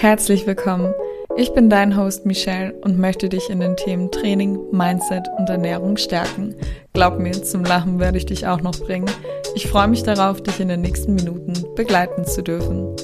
Herzlich 0.00 0.46
willkommen. 0.46 0.94
Ich 1.36 1.52
bin 1.54 1.68
dein 1.68 1.96
Host 1.96 2.24
Michelle 2.24 2.72
und 2.82 3.00
möchte 3.00 3.28
dich 3.28 3.50
in 3.50 3.58
den 3.58 3.76
Themen 3.76 4.12
Training, 4.12 4.56
Mindset 4.70 5.26
und 5.36 5.50
Ernährung 5.50 5.96
stärken. 5.96 6.54
Glaub 6.92 7.18
mir, 7.18 7.32
zum 7.32 7.64
Lachen 7.64 7.98
werde 7.98 8.16
ich 8.16 8.24
dich 8.24 8.46
auch 8.46 8.60
noch 8.60 8.78
bringen. 8.78 9.10
Ich 9.56 9.66
freue 9.66 9.88
mich 9.88 10.04
darauf, 10.04 10.40
dich 10.40 10.60
in 10.60 10.68
den 10.68 10.82
nächsten 10.82 11.16
Minuten 11.16 11.52
begleiten 11.74 12.24
zu 12.24 12.44
dürfen. 12.44 12.94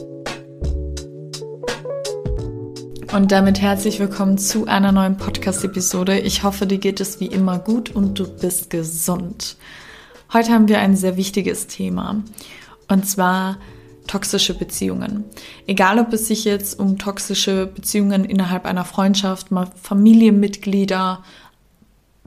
Und 3.12 3.32
damit 3.32 3.60
herzlich 3.60 3.98
willkommen 3.98 4.38
zu 4.38 4.66
einer 4.68 4.92
neuen 4.92 5.16
Podcast-Episode. 5.16 6.20
Ich 6.20 6.44
hoffe, 6.44 6.64
dir 6.64 6.78
geht 6.78 7.00
es 7.00 7.18
wie 7.18 7.26
immer 7.26 7.58
gut 7.58 7.90
und 7.90 8.20
du 8.20 8.28
bist 8.36 8.70
gesund. 8.70 9.56
Heute 10.32 10.52
haben 10.52 10.68
wir 10.68 10.78
ein 10.78 10.94
sehr 10.94 11.16
wichtiges 11.16 11.66
Thema. 11.66 12.22
Und 12.86 13.04
zwar 13.04 13.56
toxische 14.06 14.54
Beziehungen. 14.54 15.24
Egal, 15.66 15.98
ob 15.98 16.12
es 16.12 16.28
sich 16.28 16.44
jetzt 16.44 16.78
um 16.78 16.98
toxische 16.98 17.66
Beziehungen 17.66 18.24
innerhalb 18.24 18.66
einer 18.66 18.84
Freundschaft, 18.84 19.48
Familienmitglieder, 19.82 21.22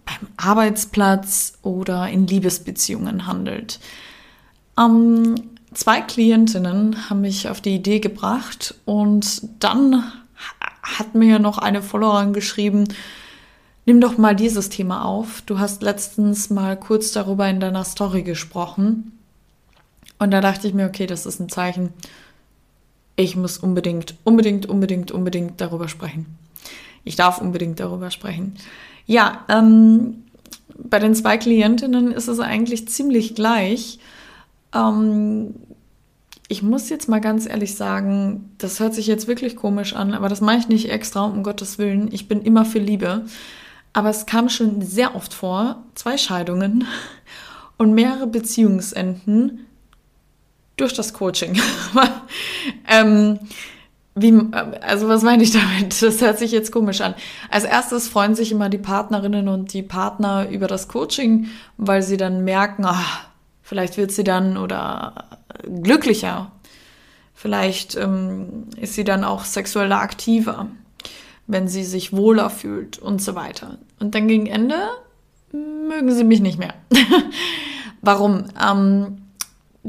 beim 0.08 0.30
Arbeitsplatz 0.38 1.54
oder 1.62 2.08
in 2.10 2.28
Liebesbeziehungen 2.28 3.28
handelt. 3.28 3.80
Ähm, 4.80 5.36
zwei 5.74 6.02
Klientinnen 6.02 7.10
haben 7.10 7.22
mich 7.22 7.50
auf 7.50 7.62
die 7.62 7.76
Idee 7.76 8.00
gebracht 8.00 8.76
und 8.86 9.42
dann 9.60 10.12
hat 10.82 11.14
mir 11.14 11.40
noch 11.40 11.58
eine 11.58 11.82
Followerin 11.82 12.34
geschrieben, 12.34 12.86
nimm 13.86 14.00
doch 14.00 14.18
mal 14.18 14.36
dieses 14.36 14.70
Thema 14.70 15.04
auf. 15.04 15.42
Du 15.46 15.60
hast 15.60 15.82
letztens 15.82 16.50
mal 16.50 16.78
kurz 16.78 17.12
darüber 17.12 17.48
in 17.50 17.60
deiner 17.60 17.84
Story 17.84 18.24
gesprochen. 18.24 19.17
Und 20.20 20.32
da 20.32 20.42
dachte 20.42 20.68
ich 20.68 20.74
mir, 20.74 20.88
okay, 20.88 21.06
das 21.06 21.26
ist 21.26 21.40
ein 21.40 21.50
Zeichen. 21.50 21.94
Ich 23.16 23.36
muss 23.36 23.58
unbedingt, 23.58 24.16
unbedingt, 24.24 24.66
unbedingt, 24.68 25.12
unbedingt 25.12 25.60
darüber 25.62 25.88
sprechen. 25.88 26.38
Ich 27.04 27.16
darf 27.16 27.40
unbedingt 27.40 27.80
darüber 27.80 28.12
sprechen. 28.12 28.56
Ja, 29.06 29.46
ähm, 29.50 30.24
bei 30.78 31.00
den 31.00 31.16
zwei 31.16 31.38
Klientinnen 31.38 32.12
ist 32.12 32.28
es 32.28 32.40
eigentlich 32.40 32.88
ziemlich 32.88 33.36
gleich. 33.36 34.00
Ähm, 34.74 35.56
ich 36.50 36.64
muss 36.64 36.90
jetzt 36.90 37.10
mal 37.10 37.20
ganz 37.20 37.48
ehrlich 37.48 37.76
sagen, 37.76 38.52
das 38.58 38.80
hört 38.80 38.94
sich 38.94 39.08
jetzt 39.08 39.28
wirklich 39.28 39.56
komisch 39.56 39.94
an, 39.94 40.14
aber 40.14 40.30
das 40.30 40.42
mache 40.42 40.58
ich 40.58 40.68
nicht 40.68 40.90
extra, 40.90 41.26
um 41.26 41.44
Gottes 41.44 41.78
Willen. 41.78 42.10
Ich 42.12 42.28
bin 42.28 42.42
immer 42.42 42.66
für 42.66 42.80
Liebe. 42.80 43.26
Aber 43.94 44.10
es 44.10 44.26
kam 44.26 44.50
schon 44.50 44.82
sehr 44.82 45.16
oft 45.16 45.34
vor, 45.34 45.84
zwei 45.96 46.18
Scheidungen 46.18 46.86
und 47.78 47.94
mehrere 47.94 48.28
Beziehungsenden 48.28 49.67
durch 50.78 50.94
das 50.94 51.14
Coaching. 51.14 51.60
ähm, 52.88 53.40
wie, 54.20 54.34
also 54.82 55.08
was 55.08 55.22
meine 55.22 55.44
ich 55.44 55.52
damit? 55.52 56.02
Das 56.02 56.22
hört 56.22 56.40
sich 56.40 56.52
jetzt 56.52 56.72
komisch 56.72 57.02
an. 57.02 57.14
Als 57.52 57.66
erstes 57.66 58.08
freuen 58.08 58.36
sich 58.36 58.52
immer 58.52 58.70
die 58.70 58.78
Partnerinnen 58.78 59.48
und 59.48 59.74
die 59.74 59.84
Partner 59.84 60.50
über 60.50 60.68
das 60.68 60.88
Coaching, 60.88 61.48
weil 61.78 62.02
sie 62.02 62.18
dann 62.18 62.44
merken, 62.44 62.86
ach, 62.86 63.28
vielleicht 63.62 63.98
wird 63.98 64.12
sie 64.12 64.24
dann 64.24 64.58
oder 64.58 65.26
glücklicher. 65.82 66.52
Vielleicht 67.34 67.96
ähm, 67.96 68.66
ist 68.78 68.96
sie 68.96 69.04
dann 69.04 69.24
auch 69.24 69.46
sexuell 69.46 69.92
aktiver, 69.92 70.68
wenn 71.46 71.68
sie 71.68 71.84
sich 71.84 72.12
wohler 72.12 72.50
fühlt 72.50 72.98
und 72.98 73.22
so 73.22 73.36
weiter. 73.36 73.78
Und 74.00 74.16
dann 74.16 74.28
gegen 74.28 74.48
Ende 74.48 74.78
mögen 75.52 76.12
sie 76.12 76.24
mich 76.24 76.42
nicht 76.42 76.58
mehr. 76.58 76.74
Warum? 78.02 78.46
Ähm, 78.60 79.27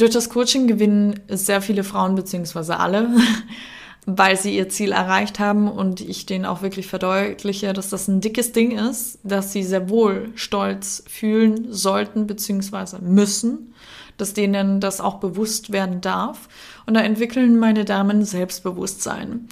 durch 0.00 0.12
das 0.12 0.30
Coaching 0.30 0.66
gewinnen 0.66 1.20
sehr 1.28 1.60
viele 1.60 1.84
Frauen, 1.84 2.14
beziehungsweise 2.14 2.78
alle, 2.78 3.10
weil 4.06 4.36
sie 4.36 4.56
ihr 4.56 4.68
Ziel 4.68 4.92
erreicht 4.92 5.38
haben 5.38 5.68
und 5.68 6.00
ich 6.00 6.24
denen 6.24 6.46
auch 6.46 6.62
wirklich 6.62 6.86
verdeutliche, 6.86 7.72
dass 7.72 7.90
das 7.90 8.08
ein 8.08 8.20
dickes 8.20 8.52
Ding 8.52 8.70
ist, 8.70 9.18
dass 9.22 9.52
sie 9.52 9.62
sehr 9.62 9.90
wohl 9.90 10.30
stolz 10.34 11.04
fühlen 11.08 11.72
sollten, 11.72 12.26
beziehungsweise 12.26 13.00
müssen, 13.02 13.74
dass 14.16 14.32
denen 14.32 14.80
das 14.80 15.00
auch 15.00 15.16
bewusst 15.16 15.72
werden 15.72 16.00
darf. 16.00 16.48
Und 16.86 16.94
da 16.94 17.00
entwickeln 17.00 17.58
meine 17.58 17.84
Damen 17.84 18.24
Selbstbewusstsein. 18.24 19.48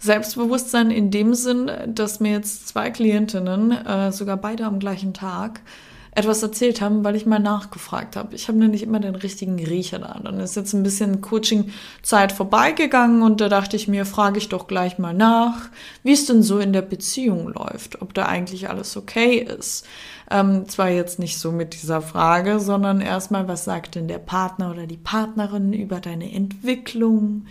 Selbstbewusstsein 0.00 0.90
in 0.90 1.10
dem 1.10 1.34
Sinn, 1.34 1.70
dass 1.86 2.20
mir 2.20 2.32
jetzt 2.32 2.68
zwei 2.68 2.90
Klientinnen, 2.90 3.70
äh, 3.70 4.12
sogar 4.12 4.38
beide 4.38 4.64
am 4.64 4.78
gleichen 4.78 5.12
Tag, 5.12 5.60
etwas 6.12 6.42
erzählt 6.42 6.80
haben, 6.80 7.04
weil 7.04 7.14
ich 7.14 7.26
mal 7.26 7.38
nachgefragt 7.38 8.16
habe. 8.16 8.34
Ich 8.34 8.48
habe 8.48 8.58
nur 8.58 8.68
nicht 8.68 8.82
immer 8.82 8.98
den 8.98 9.14
richtigen 9.14 9.58
Riecher 9.64 10.00
da. 10.00 10.18
Dann 10.22 10.40
ist 10.40 10.56
jetzt 10.56 10.72
ein 10.72 10.82
bisschen 10.82 11.20
Coaching-Zeit 11.20 12.32
vorbeigegangen 12.32 13.22
und 13.22 13.40
da 13.40 13.48
dachte 13.48 13.76
ich 13.76 13.86
mir, 13.86 14.04
frage 14.04 14.38
ich 14.38 14.48
doch 14.48 14.66
gleich 14.66 14.98
mal 14.98 15.14
nach, 15.14 15.68
wie 16.02 16.12
es 16.12 16.26
denn 16.26 16.42
so 16.42 16.58
in 16.58 16.72
der 16.72 16.82
Beziehung 16.82 17.52
läuft, 17.52 18.02
ob 18.02 18.12
da 18.14 18.26
eigentlich 18.26 18.68
alles 18.68 18.96
okay 18.96 19.38
ist. 19.38 19.86
Ähm, 20.30 20.68
zwar 20.68 20.90
jetzt 20.90 21.18
nicht 21.18 21.38
so 21.38 21.52
mit 21.52 21.74
dieser 21.74 22.02
Frage, 22.02 22.58
sondern 22.58 23.00
erstmal, 23.00 23.46
was 23.46 23.64
sagt 23.64 23.94
denn 23.94 24.08
der 24.08 24.18
Partner 24.18 24.70
oder 24.70 24.86
die 24.86 24.96
Partnerin 24.96 25.72
über 25.72 26.00
deine 26.00 26.32
Entwicklung? 26.32 27.46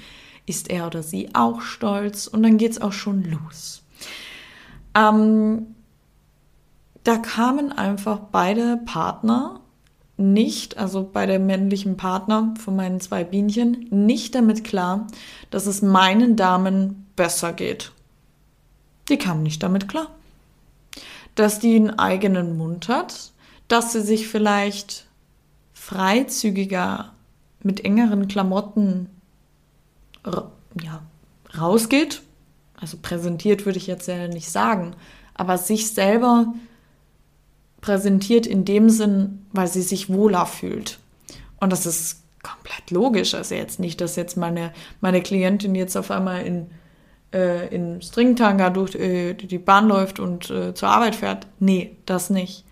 Ist 0.46 0.70
er 0.70 0.88
oder 0.88 1.04
sie 1.04 1.30
auch 1.34 1.62
stolz? 1.62 2.28
Und 2.28 2.44
dann 2.44 2.58
geht's 2.58 2.82
auch 2.82 2.94
schon 2.94 3.24
los. 3.24 3.84
Ähm, 4.96 5.76
da 7.04 7.18
kamen 7.18 7.72
einfach 7.72 8.20
beide 8.32 8.78
Partner 8.78 9.62
nicht, 10.18 10.78
also 10.78 11.10
bei 11.12 11.26
der 11.26 11.40
männlichen 11.40 11.96
Partner 11.96 12.54
von 12.60 12.76
meinen 12.76 13.00
zwei 13.00 13.24
Bienchen, 13.24 13.88
nicht 13.90 14.36
damit 14.36 14.66
klar, 14.66 15.08
dass 15.50 15.66
es 15.66 15.82
meinen 15.82 16.36
Damen 16.36 17.08
besser 17.16 17.54
geht. 17.54 17.94
Die 19.08 19.18
kamen 19.18 19.44
nicht 19.44 19.64
damit 19.64 19.88
klar. 19.88 20.08
Dass 21.36 21.60
die 21.60 21.76
einen 21.76 21.98
eigenen 21.98 22.58
Mund 22.58 22.90
hat, 22.90 23.32
dass 23.70 23.94
sie 23.94 24.02
sich 24.02 24.28
vielleicht 24.28 25.08
freizügiger 25.74 27.14
mit 27.64 27.86
engeren 27.86 28.28
Klamotten 28.28 29.10
ja, 30.82 31.02
rausgeht. 31.58 32.22
Also 32.80 32.98
präsentiert 33.02 33.66
würde 33.66 33.78
ich 33.78 33.88
jetzt 33.88 34.08
ja 34.08 34.28
nicht 34.28 34.50
sagen, 34.52 34.96
aber 35.34 35.58
sich 35.58 35.94
selber 35.94 36.54
präsentiert 37.82 38.46
in 38.46 38.66
dem 38.66 38.90
Sinn, 38.90 39.46
weil 39.52 39.68
sie 39.68 39.82
sich 39.82 40.10
wohler 40.10 40.46
fühlt. 40.46 41.00
Und 41.60 41.72
das 41.72 41.86
ist 41.86 42.24
komplett 42.44 42.92
logisch. 42.92 43.34
Also 43.34 43.56
jetzt 43.56 43.80
nicht, 43.80 44.02
dass 44.02 44.16
jetzt 44.16 44.38
meine, 44.38 44.72
meine 45.02 45.22
Klientin 45.22 45.76
jetzt 45.76 45.96
auf 45.96 46.12
einmal 46.12 46.46
in, 46.46 46.68
äh, 47.34 47.74
in 47.74 48.02
Stringtanga 48.02 48.70
durch 48.70 48.96
äh, 48.96 49.34
die 49.34 49.58
Bahn 49.58 49.88
läuft 49.88 50.20
und 50.20 50.50
äh, 50.50 50.74
zur 50.74 50.90
Arbeit 50.90 51.16
fährt. 51.16 51.48
Nee, 51.60 51.96
das 52.06 52.30
nicht. 52.30 52.66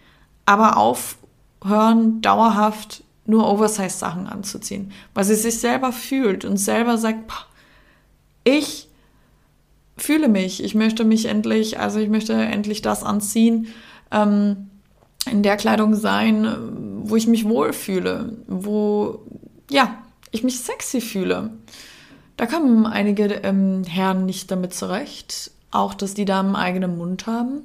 Aber 0.46 0.78
aufhören, 0.78 2.22
dauerhaft 2.22 3.04
nur 3.26 3.50
Oversize-Sachen 3.50 4.28
anzuziehen, 4.28 4.94
weil 5.14 5.26
sie 5.26 5.36
sich 5.36 5.60
selber 5.60 5.92
fühlt 5.92 6.46
und 6.46 6.58
selber 6.58 6.98
sagt, 6.98 7.30
ich 8.46 8.88
fühle 9.98 10.30
mich, 10.30 10.64
ich 10.64 10.76
möchte 10.76 11.04
mich 11.04 11.26
endlich, 11.26 11.78
also 11.78 12.00
ich 12.00 12.08
möchte 12.08 12.34
endlich 12.34 12.82
das 12.82 13.04
anziehen, 13.04 13.68
ähm, 14.12 14.70
in 15.32 15.44
der 15.44 15.58
Kleidung 15.58 15.96
sein, 15.96 16.48
wo 17.04 17.16
ich 17.16 17.28
mich 17.28 17.48
wohlfühle, 17.48 18.38
wo, 18.48 19.22
ja, 19.70 19.98
ich 20.32 20.44
mich 20.44 20.60
sexy 20.60 21.02
fühle. 21.02 21.52
Da 22.36 22.46
kommen 22.46 22.86
einige 22.86 23.26
ähm, 23.44 23.84
Herren 23.84 24.26
nicht 24.26 24.52
damit 24.52 24.74
zurecht. 24.74 25.52
Auch, 25.72 25.94
dass 25.94 26.14
die 26.14 26.26
Damen 26.26 26.56
eigenen 26.56 26.98
Mund 26.98 27.28
haben. 27.28 27.62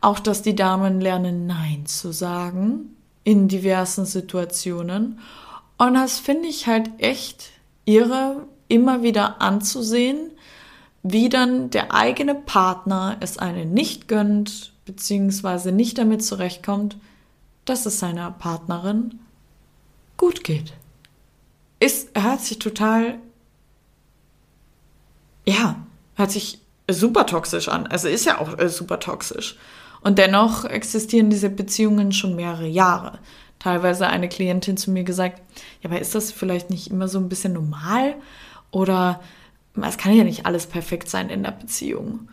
Auch, 0.00 0.18
dass 0.18 0.42
die 0.42 0.54
Damen 0.54 1.00
lernen, 1.00 1.46
Nein 1.46 1.86
zu 1.86 2.12
sagen 2.12 2.94
in 3.24 3.48
diversen 3.48 4.04
Situationen. 4.04 5.18
Und 5.78 5.94
das 5.94 6.20
finde 6.20 6.48
ich 6.48 6.66
halt 6.66 6.90
echt 6.98 7.50
irre, 7.86 8.46
immer 8.68 9.02
wieder 9.02 9.40
anzusehen, 9.40 10.30
wie 11.02 11.28
dann 11.28 11.70
der 11.70 11.92
eigene 11.94 12.34
Partner 12.34 13.16
es 13.20 13.38
einen 13.38 13.74
nicht 13.74 14.08
gönnt, 14.08 14.73
beziehungsweise 14.84 15.72
nicht 15.72 15.98
damit 15.98 16.24
zurechtkommt, 16.24 16.96
dass 17.64 17.86
es 17.86 17.98
seiner 17.98 18.30
Partnerin 18.30 19.18
gut 20.16 20.44
geht. 20.44 20.74
Es 21.80 22.08
hört 22.14 22.40
sich 22.40 22.58
total, 22.58 23.18
ja, 25.46 25.76
hört 26.14 26.30
sich 26.30 26.58
super 26.90 27.26
toxisch 27.26 27.68
an. 27.68 27.86
Also 27.86 28.08
ist 28.08 28.26
ja 28.26 28.40
auch 28.40 28.58
äh, 28.58 28.68
super 28.68 29.00
toxisch. 29.00 29.56
Und 30.02 30.18
dennoch 30.18 30.64
existieren 30.64 31.30
diese 31.30 31.48
Beziehungen 31.48 32.12
schon 32.12 32.36
mehrere 32.36 32.66
Jahre. 32.66 33.18
Teilweise 33.58 34.06
eine 34.06 34.28
Klientin 34.28 34.76
zu 34.76 34.90
mir 34.90 35.04
gesagt, 35.04 35.40
ja, 35.80 35.88
aber 35.88 36.00
ist 36.00 36.14
das 36.14 36.30
vielleicht 36.30 36.68
nicht 36.68 36.90
immer 36.90 37.08
so 37.08 37.18
ein 37.18 37.30
bisschen 37.30 37.54
normal? 37.54 38.16
Oder 38.70 39.20
es 39.80 39.96
kann 39.96 40.14
ja 40.14 40.24
nicht 40.24 40.44
alles 40.44 40.66
perfekt 40.66 41.08
sein 41.08 41.30
in 41.30 41.42
der 41.42 41.52
Beziehung. 41.52 42.28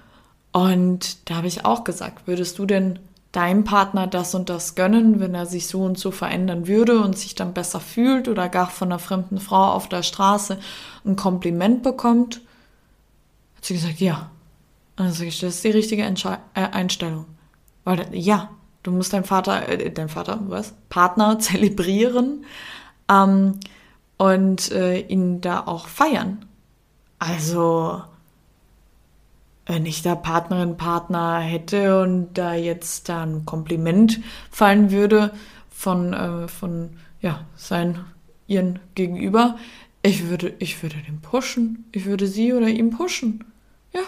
Und 0.52 1.30
da 1.30 1.36
habe 1.36 1.48
ich 1.48 1.66
auch 1.66 1.84
gesagt, 1.84 2.28
würdest 2.28 2.60
du 2.60 2.66
denn 2.66 3.00
deinem 3.32 3.64
Partner 3.64 4.08
das 4.08 4.36
und 4.36 4.50
das 4.50 4.76
gönnen, 4.76 5.20
wenn 5.20 5.34
er 5.34 5.46
sich 5.46 5.68
so 5.68 5.84
und 5.84 5.98
so 5.98 6.12
verändern 6.12 6.68
würde 6.68 7.00
und 7.00 7.18
sich 7.18 7.36
dann 7.36 7.54
besser 7.54 7.80
fühlt 7.80 8.28
oder 8.28 8.50
gar 8.50 8.68
von 8.68 8.90
einer 8.90 9.00
fremden 9.00 9.40
Frau 9.40 9.72
auf 9.72 9.88
der 9.88 10.04
Straße 10.04 10.60
ein 11.06 11.16
Kompliment 11.16 11.84
bekommt? 11.84 12.42
Hat 13.56 13.66
sie 13.66 13.76
gesagt, 13.76 14.00
ja. 14.00 14.30
Und 14.98 15.06
dann 15.06 15.14
sage 15.14 15.30
ich, 15.30 15.40
das 15.40 15.56
ist 15.56 15.64
die 15.64 15.72
richtige 15.72 16.04
Entsche 16.04 16.40
äh, 16.54 16.68
Einstellung. 16.68 17.26
Weil, 17.86 18.08
ja, 18.12 18.50
du 18.84 18.92
musst 18.92 19.14
deinen 19.14 19.24
Vater, 19.24 19.70
äh, 19.70 19.92
dein 19.92 20.10
Vater, 20.10 20.40
was? 20.48 20.74
Partner 20.90 21.40
zelebrieren 21.40 22.46
ähm, 23.10 23.62
und 24.18 24.72
äh, 24.72 25.00
ihn 25.00 25.40
da 25.40 25.66
auch 25.66 25.88
feiern. 25.88 26.46
Also, 27.18 28.02
wenn 29.72 29.86
ich 29.86 30.02
da 30.02 30.16
Partnerin, 30.16 30.76
Partner 30.76 31.40
hätte 31.40 32.02
und 32.02 32.34
da 32.34 32.54
jetzt 32.54 33.08
da 33.08 33.24
ein 33.24 33.46
Kompliment 33.46 34.20
fallen 34.50 34.92
würde 34.92 35.32
von, 35.70 36.12
äh, 36.12 36.50
von 36.50 36.90
ja, 37.22 37.46
sein, 37.56 38.00
ihren 38.48 38.80
Gegenüber, 38.96 39.58
ich 40.04 40.28
würde, 40.28 40.54
ich 40.60 40.84
würde 40.84 40.98
den 41.08 41.22
pushen. 41.22 41.86
Ich 41.94 42.06
würde 42.06 42.28
sie 42.28 42.52
oder 42.54 42.68
ihn 42.68 42.90
pushen. 42.90 43.46
Ja. 43.94 44.02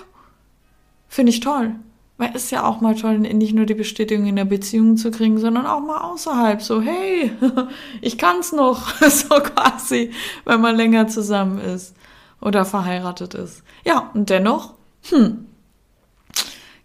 Finde 1.07 1.31
ich 1.31 1.39
toll. 1.39 1.75
Weil 2.17 2.31
es 2.35 2.45
ist 2.45 2.51
ja 2.51 2.65
auch 2.65 2.81
mal 2.81 2.95
toll, 2.95 3.19
nicht 3.19 3.53
nur 3.53 3.65
die 3.65 3.73
Bestätigung 3.73 4.25
in 4.25 4.35
der 4.35 4.45
Beziehung 4.45 4.97
zu 4.97 5.11
kriegen, 5.11 5.39
sondern 5.39 5.65
auch 5.65 5.79
mal 5.79 6.01
außerhalb. 6.01 6.61
So, 6.61 6.81
hey, 6.81 7.31
ich 8.01 8.17
kann's 8.17 8.51
noch. 8.51 9.01
so 9.01 9.35
quasi, 9.35 10.11
wenn 10.43 10.59
man 10.59 10.75
länger 10.75 11.07
zusammen 11.07 11.59
ist 11.59 11.95
oder 12.41 12.65
verheiratet 12.65 13.33
ist. 13.33 13.63
Ja, 13.85 14.11
und 14.13 14.29
dennoch, 14.29 14.73
hm, 15.09 15.45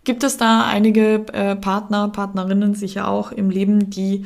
gibt 0.08 0.24
es 0.24 0.38
da 0.38 0.64
einige 0.64 1.26
äh, 1.34 1.54
Partner, 1.54 2.08
Partnerinnen 2.08 2.74
sicher 2.74 3.08
auch 3.08 3.30
im 3.30 3.50
Leben, 3.50 3.90
die 3.90 4.24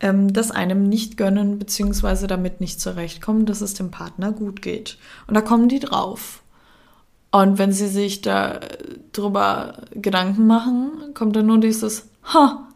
ähm, 0.00 0.30
das 0.30 0.50
einem 0.50 0.90
nicht 0.90 1.16
gönnen, 1.16 1.58
beziehungsweise 1.58 2.26
damit 2.26 2.60
nicht 2.60 2.82
zurechtkommen, 2.82 3.46
dass 3.46 3.62
es 3.62 3.72
dem 3.72 3.90
Partner 3.90 4.30
gut 4.32 4.60
geht. 4.60 4.98
Und 5.26 5.32
da 5.32 5.40
kommen 5.40 5.70
die 5.70 5.80
drauf. 5.80 6.42
Und 7.30 7.56
wenn 7.56 7.72
sie 7.72 7.88
sich 7.88 8.20
da 8.20 8.60
drüber 9.12 9.78
Gedanken 9.94 10.46
machen, 10.46 11.14
kommt 11.14 11.34
dann 11.34 11.46
nur 11.46 11.60
dieses 11.60 12.10
Ha, 12.34 12.68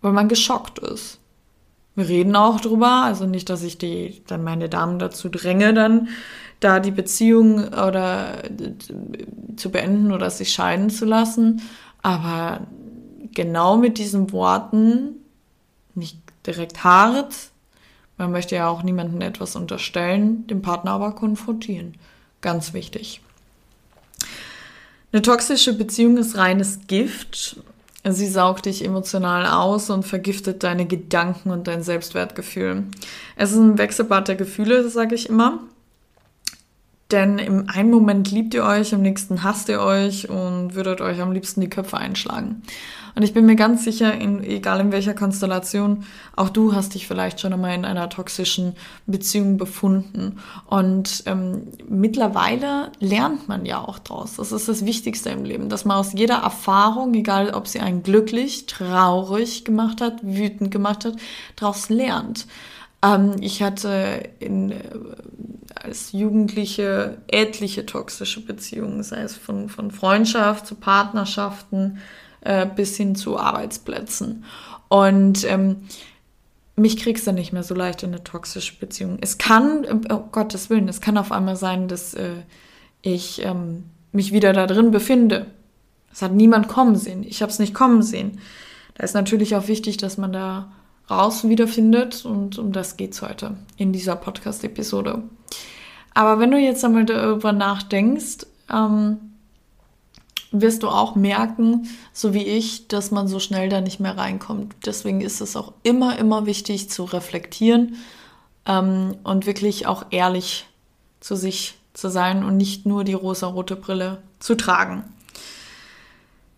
weil 0.00 0.12
man 0.12 0.28
geschockt 0.28 0.80
ist. 0.80 1.19
Wir 1.96 2.08
reden 2.08 2.36
auch 2.36 2.60
drüber, 2.60 3.02
also 3.04 3.26
nicht, 3.26 3.50
dass 3.50 3.62
ich 3.62 3.78
die, 3.78 4.22
dann 4.26 4.44
meine 4.44 4.68
Damen 4.68 4.98
dazu 4.98 5.28
dränge, 5.28 5.74
dann 5.74 6.08
da 6.60 6.78
die 6.78 6.90
Beziehung 6.90 7.68
oder 7.68 8.42
zu 9.56 9.70
beenden 9.70 10.12
oder 10.12 10.30
sich 10.30 10.52
scheiden 10.52 10.90
zu 10.90 11.04
lassen. 11.04 11.62
Aber 12.02 12.66
genau 13.32 13.76
mit 13.76 13.98
diesen 13.98 14.32
Worten, 14.32 15.16
nicht 15.94 16.18
direkt 16.46 16.84
hart, 16.84 17.34
man 18.18 18.32
möchte 18.32 18.54
ja 18.54 18.68
auch 18.68 18.82
niemandem 18.82 19.22
etwas 19.22 19.56
unterstellen, 19.56 20.46
dem 20.46 20.60
Partner 20.60 20.92
aber 20.92 21.12
konfrontieren. 21.12 21.94
Ganz 22.42 22.74
wichtig. 22.74 23.22
Eine 25.12 25.22
toxische 25.22 25.72
Beziehung 25.72 26.18
ist 26.18 26.36
reines 26.36 26.86
Gift. 26.86 27.56
Sie 28.08 28.28
saugt 28.28 28.64
dich 28.64 28.84
emotional 28.84 29.46
aus 29.46 29.90
und 29.90 30.04
vergiftet 30.04 30.62
deine 30.62 30.86
Gedanken 30.86 31.50
und 31.50 31.66
dein 31.66 31.82
Selbstwertgefühl. 31.82 32.84
Es 33.36 33.52
ist 33.52 33.58
ein 33.58 33.76
Wechselbad 33.76 34.28
der 34.28 34.36
Gefühle, 34.36 34.88
sage 34.88 35.14
ich 35.14 35.28
immer. 35.28 35.60
Denn 37.10 37.38
im 37.38 37.68
einen 37.68 37.90
Moment 37.90 38.30
liebt 38.30 38.54
ihr 38.54 38.64
euch, 38.64 38.92
im 38.92 39.02
nächsten 39.02 39.42
hasst 39.42 39.68
ihr 39.68 39.80
euch 39.80 40.28
und 40.28 40.74
würdet 40.74 41.00
euch 41.00 41.20
am 41.20 41.32
liebsten 41.32 41.60
die 41.60 41.70
Köpfe 41.70 41.96
einschlagen. 41.96 42.62
Und 43.14 43.22
ich 43.22 43.34
bin 43.34 43.46
mir 43.46 43.56
ganz 43.56 43.84
sicher, 43.84 44.14
in, 44.14 44.42
egal 44.44 44.80
in 44.80 44.92
welcher 44.92 45.14
Konstellation, 45.14 46.04
auch 46.36 46.48
du 46.48 46.74
hast 46.74 46.94
dich 46.94 47.08
vielleicht 47.08 47.40
schon 47.40 47.52
einmal 47.52 47.74
in 47.74 47.84
einer 47.84 48.08
toxischen 48.08 48.74
Beziehung 49.06 49.56
befunden. 49.56 50.38
Und 50.66 51.24
ähm, 51.26 51.68
mittlerweile 51.88 52.92
lernt 53.00 53.48
man 53.48 53.66
ja 53.66 53.80
auch 53.80 53.98
draus. 53.98 54.36
Das 54.36 54.52
ist 54.52 54.68
das 54.68 54.86
Wichtigste 54.86 55.30
im 55.30 55.44
Leben, 55.44 55.68
dass 55.68 55.84
man 55.84 55.96
aus 55.96 56.12
jeder 56.12 56.36
Erfahrung, 56.36 57.12
egal 57.14 57.50
ob 57.50 57.66
sie 57.66 57.80
einen 57.80 58.02
glücklich, 58.02 58.66
traurig 58.66 59.64
gemacht 59.64 60.00
hat, 60.00 60.22
wütend 60.22 60.70
gemacht 60.70 61.04
hat, 61.04 61.16
daraus 61.56 61.88
lernt. 61.88 62.46
Ähm, 63.02 63.36
ich 63.40 63.62
hatte 63.62 64.30
in, 64.38 64.72
äh, 64.72 64.78
als 65.74 66.12
Jugendliche 66.12 67.18
etliche 67.28 67.86
toxische 67.86 68.44
Beziehungen, 68.44 69.02
sei 69.02 69.22
es 69.22 69.36
von, 69.36 69.68
von 69.68 69.90
Freundschaft 69.90 70.66
zu 70.66 70.74
Partnerschaften 70.74 71.98
äh, 72.42 72.66
bis 72.66 72.96
hin 72.96 73.14
zu 73.14 73.38
Arbeitsplätzen. 73.38 74.44
Und 74.88 75.44
ähm, 75.44 75.88
mich 76.76 76.96
kriegst 76.96 77.26
du 77.26 77.32
nicht 77.32 77.52
mehr 77.52 77.62
so 77.62 77.74
leicht 77.74 78.02
in 78.02 78.10
eine 78.10 78.24
toxische 78.24 78.78
Beziehung. 78.78 79.18
Es 79.20 79.38
kann, 79.38 79.86
oh 80.10 80.24
Gottes 80.32 80.70
Willen, 80.70 80.88
es 80.88 81.00
kann 81.00 81.18
auf 81.18 81.32
einmal 81.32 81.56
sein, 81.56 81.88
dass 81.88 82.14
äh, 82.14 82.42
ich 83.02 83.44
ähm, 83.44 83.84
mich 84.12 84.32
wieder 84.32 84.52
da 84.52 84.66
drin 84.66 84.90
befinde. 84.90 85.46
Es 86.12 86.22
hat 86.22 86.32
niemand 86.32 86.68
kommen 86.68 86.96
sehen. 86.96 87.22
Ich 87.22 87.42
habe 87.42 87.52
es 87.52 87.58
nicht 87.58 87.74
kommen 87.74 88.02
sehen. 88.02 88.40
Da 88.94 89.04
ist 89.04 89.14
natürlich 89.14 89.54
auch 89.54 89.68
wichtig, 89.68 89.96
dass 89.98 90.18
man 90.18 90.32
da 90.32 90.72
raus 91.10 91.48
wiederfindet 91.48 92.24
und 92.24 92.58
um 92.58 92.72
das 92.72 92.96
geht's 92.96 93.22
heute 93.22 93.56
in 93.76 93.92
dieser 93.92 94.16
Podcast-Episode. 94.16 95.22
Aber 96.14 96.38
wenn 96.38 96.50
du 96.50 96.58
jetzt 96.58 96.84
einmal 96.84 97.04
darüber 97.04 97.52
nachdenkst, 97.52 98.46
ähm, 98.72 99.18
wirst 100.52 100.82
du 100.82 100.88
auch 100.88 101.14
merken, 101.14 101.88
so 102.12 102.34
wie 102.34 102.44
ich, 102.44 102.88
dass 102.88 103.10
man 103.10 103.28
so 103.28 103.38
schnell 103.38 103.68
da 103.68 103.80
nicht 103.80 104.00
mehr 104.00 104.16
reinkommt. 104.16 104.74
Deswegen 104.84 105.20
ist 105.20 105.40
es 105.40 105.56
auch 105.56 105.72
immer, 105.82 106.18
immer 106.18 106.46
wichtig 106.46 106.90
zu 106.90 107.04
reflektieren 107.04 107.96
ähm, 108.66 109.16
und 109.22 109.46
wirklich 109.46 109.86
auch 109.86 110.06
ehrlich 110.10 110.66
zu 111.20 111.36
sich 111.36 111.78
zu 111.92 112.08
sein 112.08 112.44
und 112.44 112.56
nicht 112.56 112.86
nur 112.86 113.04
die 113.04 113.14
rosa-rote 113.14 113.76
Brille 113.76 114.22
zu 114.38 114.56
tragen. 114.56 115.04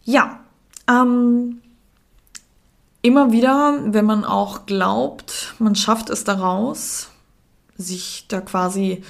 Ja, 0.04 0.40
ähm, 0.88 1.60
immer 3.02 3.32
wieder, 3.32 3.78
wenn 3.84 4.04
man 4.04 4.24
auch 4.24 4.66
glaubt, 4.66 5.54
man 5.58 5.74
schafft 5.74 6.08
es 6.08 6.24
daraus, 6.24 7.10
sich 7.76 8.26
da 8.28 8.40
quasi 8.40 9.02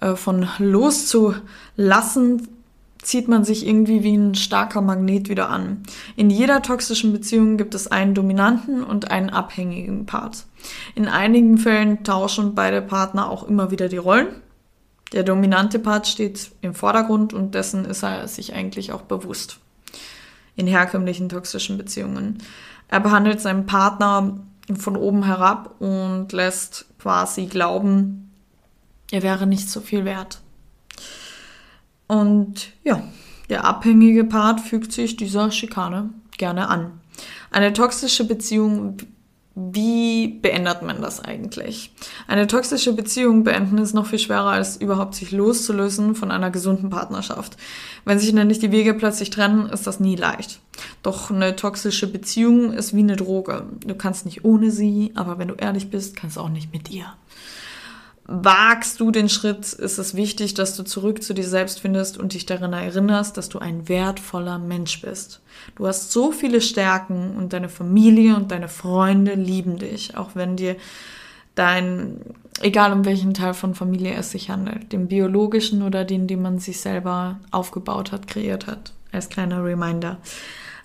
äh, 0.00 0.16
von 0.16 0.48
loszulassen, 0.58 2.48
zieht 3.02 3.28
man 3.28 3.44
sich 3.44 3.66
irgendwie 3.66 4.02
wie 4.02 4.16
ein 4.16 4.34
starker 4.34 4.80
Magnet 4.80 5.28
wieder 5.28 5.50
an. 5.50 5.82
In 6.16 6.30
jeder 6.30 6.62
toxischen 6.62 7.12
Beziehung 7.12 7.58
gibt 7.58 7.74
es 7.74 7.86
einen 7.86 8.14
dominanten 8.14 8.82
und 8.82 9.10
einen 9.10 9.28
abhängigen 9.28 10.06
Part. 10.06 10.46
In 10.94 11.06
einigen 11.06 11.58
Fällen 11.58 12.02
tauschen 12.02 12.54
beide 12.54 12.80
Partner 12.80 13.28
auch 13.28 13.46
immer 13.46 13.70
wieder 13.70 13.88
die 13.88 13.98
Rollen. 13.98 14.28
Der 15.12 15.22
dominante 15.22 15.78
Part 15.78 16.06
steht 16.06 16.50
im 16.62 16.74
Vordergrund 16.74 17.34
und 17.34 17.54
dessen 17.54 17.84
ist 17.84 18.02
er 18.02 18.26
sich 18.26 18.54
eigentlich 18.54 18.90
auch 18.90 19.02
bewusst. 19.02 19.58
In 20.56 20.66
herkömmlichen 20.66 21.28
toxischen 21.28 21.76
Beziehungen. 21.78 22.38
Er 22.88 23.00
behandelt 23.00 23.40
seinen 23.40 23.66
Partner 23.66 24.38
von 24.76 24.96
oben 24.96 25.24
herab 25.24 25.80
und 25.80 26.32
lässt 26.32 26.86
quasi 26.98 27.46
glauben, 27.46 28.30
er 29.10 29.22
wäre 29.22 29.46
nicht 29.46 29.68
so 29.68 29.80
viel 29.80 30.04
wert. 30.04 30.40
Und 32.06 32.72
ja, 32.82 33.02
der 33.48 33.64
abhängige 33.64 34.24
Part 34.24 34.60
fügt 34.60 34.92
sich 34.92 35.16
dieser 35.16 35.50
Schikane 35.50 36.10
gerne 36.38 36.68
an. 36.68 37.00
Eine 37.50 37.72
toxische 37.72 38.26
Beziehung, 38.26 38.96
wie 39.56 40.26
beendet 40.26 40.82
man 40.82 41.00
das 41.00 41.20
eigentlich? 41.20 41.92
Eine 42.26 42.48
toxische 42.48 42.92
Beziehung 42.92 43.44
beenden 43.44 43.78
ist 43.78 43.94
noch 43.94 44.06
viel 44.06 44.18
schwerer, 44.18 44.50
als 44.50 44.76
überhaupt 44.76 45.14
sich 45.14 45.30
loszulösen 45.30 46.16
von 46.16 46.32
einer 46.32 46.50
gesunden 46.50 46.90
Partnerschaft. 46.90 47.56
Wenn 48.04 48.18
sich 48.18 48.32
nämlich 48.32 48.58
die 48.58 48.72
Wege 48.72 48.94
plötzlich 48.94 49.30
trennen, 49.30 49.66
ist 49.66 49.86
das 49.86 50.00
nie 50.00 50.16
leicht. 50.16 50.58
Doch 51.04 51.30
eine 51.30 51.54
toxische 51.54 52.08
Beziehung 52.08 52.72
ist 52.72 52.96
wie 52.96 53.00
eine 53.00 53.14
Droge. 53.14 53.66
Du 53.86 53.94
kannst 53.94 54.24
nicht 54.24 54.44
ohne 54.44 54.72
sie, 54.72 55.12
aber 55.14 55.38
wenn 55.38 55.48
du 55.48 55.54
ehrlich 55.54 55.88
bist, 55.88 56.16
kannst 56.16 56.36
du 56.36 56.40
auch 56.40 56.48
nicht 56.48 56.72
mit 56.72 56.88
dir 56.88 57.06
wagst 58.26 59.00
du 59.00 59.10
den 59.10 59.28
Schritt, 59.28 59.72
ist 59.72 59.98
es 59.98 60.14
wichtig, 60.14 60.54
dass 60.54 60.76
du 60.76 60.82
zurück 60.82 61.22
zu 61.22 61.34
dir 61.34 61.46
selbst 61.46 61.80
findest 61.80 62.16
und 62.16 62.32
dich 62.32 62.46
daran 62.46 62.72
erinnerst, 62.72 63.36
dass 63.36 63.50
du 63.50 63.58
ein 63.58 63.88
wertvoller 63.88 64.58
Mensch 64.58 65.02
bist. 65.02 65.40
Du 65.76 65.86
hast 65.86 66.10
so 66.10 66.32
viele 66.32 66.60
Stärken 66.60 67.36
und 67.36 67.52
deine 67.52 67.68
Familie 67.68 68.36
und 68.36 68.50
deine 68.50 68.68
Freunde 68.68 69.34
lieben 69.34 69.78
dich, 69.78 70.16
auch 70.16 70.30
wenn 70.34 70.56
dir 70.56 70.76
dein, 71.54 72.20
egal 72.62 72.92
um 72.92 73.04
welchen 73.04 73.34
Teil 73.34 73.52
von 73.52 73.74
Familie 73.74 74.14
es 74.14 74.30
sich 74.30 74.48
handelt, 74.48 74.92
den 74.92 75.08
biologischen 75.08 75.82
oder 75.82 76.04
den, 76.04 76.26
den 76.26 76.40
man 76.40 76.58
sich 76.58 76.80
selber 76.80 77.40
aufgebaut 77.50 78.10
hat, 78.10 78.26
kreiert 78.26 78.66
hat, 78.66 78.94
als 79.12 79.28
kleiner 79.28 79.62
Reminder. 79.62 80.16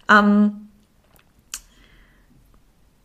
Ähm, 0.09 0.68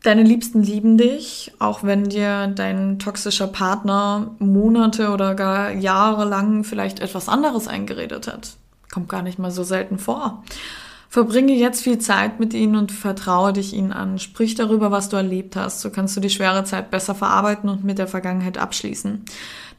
Deine 0.04 0.22
Liebsten 0.22 0.62
lieben 0.62 0.98
dich, 0.98 1.52
auch 1.58 1.82
wenn 1.82 2.04
dir 2.10 2.48
dein 2.48 2.98
toxischer 2.98 3.46
Partner 3.46 4.34
Monate 4.38 5.08
oder 5.08 5.34
gar 5.34 5.70
Jahre 5.70 6.26
lang 6.26 6.62
vielleicht 6.62 7.00
etwas 7.00 7.30
anderes 7.30 7.68
eingeredet 7.68 8.26
hat. 8.26 8.58
Kommt 8.92 9.08
gar 9.08 9.22
nicht 9.22 9.38
mal 9.38 9.50
so 9.50 9.64
selten 9.64 9.98
vor. 9.98 10.44
Verbringe 11.08 11.54
jetzt 11.54 11.82
viel 11.82 11.96
Zeit 12.00 12.38
mit 12.38 12.52
ihnen 12.52 12.76
und 12.76 12.92
vertraue 12.92 13.54
dich 13.54 13.72
ihnen 13.72 13.94
an. 13.94 14.18
Sprich 14.18 14.54
darüber, 14.54 14.90
was 14.90 15.08
du 15.08 15.16
erlebt 15.16 15.56
hast. 15.56 15.80
So 15.80 15.88
kannst 15.88 16.14
du 16.14 16.20
die 16.20 16.28
schwere 16.28 16.64
Zeit 16.64 16.90
besser 16.90 17.14
verarbeiten 17.14 17.70
und 17.70 17.82
mit 17.82 17.96
der 17.96 18.06
Vergangenheit 18.06 18.58
abschließen. 18.58 19.24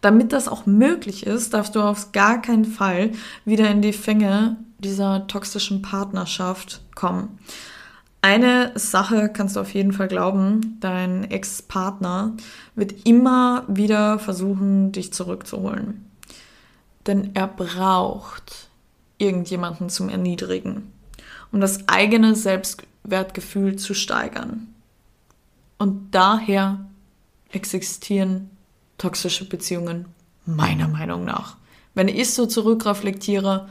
damit 0.01 0.33
das 0.33 0.47
auch 0.47 0.65
möglich 0.65 1.27
ist, 1.27 1.53
darfst 1.53 1.75
du 1.75 1.81
auf 1.81 2.13
gar 2.13 2.41
keinen 2.41 2.65
Fall 2.65 3.11
wieder 3.43 3.69
in 3.69 3.83
die 3.83 3.93
Fänge 3.93 4.57
dieser 4.79 5.27
toxischen 5.27 5.83
Partnerschaft 5.83 6.81
kommen. 6.95 7.37
Eine 8.27 8.71
Sache 8.73 9.29
kannst 9.31 9.55
du 9.55 9.59
auf 9.59 9.75
jeden 9.75 9.93
Fall 9.93 10.07
glauben, 10.07 10.77
dein 10.79 11.29
Ex-Partner 11.29 12.35
wird 12.73 13.05
immer 13.05 13.65
wieder 13.67 14.17
versuchen, 14.17 14.91
dich 14.91 15.13
zurückzuholen. 15.13 16.09
Denn 17.05 17.35
er 17.35 17.45
braucht 17.45 18.69
irgendjemanden 19.19 19.91
zum 19.91 20.09
Erniedrigen, 20.09 20.91
um 21.51 21.61
das 21.61 21.87
eigene 21.87 22.33
Selbstwertgefühl 22.33 23.75
zu 23.75 23.93
steigern. 23.93 24.73
Und 25.77 26.15
daher 26.15 26.83
existieren 27.51 28.49
toxische 28.97 29.47
Beziehungen 29.47 30.07
meiner 30.47 30.87
Meinung 30.87 31.25
nach. 31.25 31.57
Wenn 31.93 32.07
ich 32.07 32.33
so 32.33 32.47
zurückreflektiere 32.47 33.69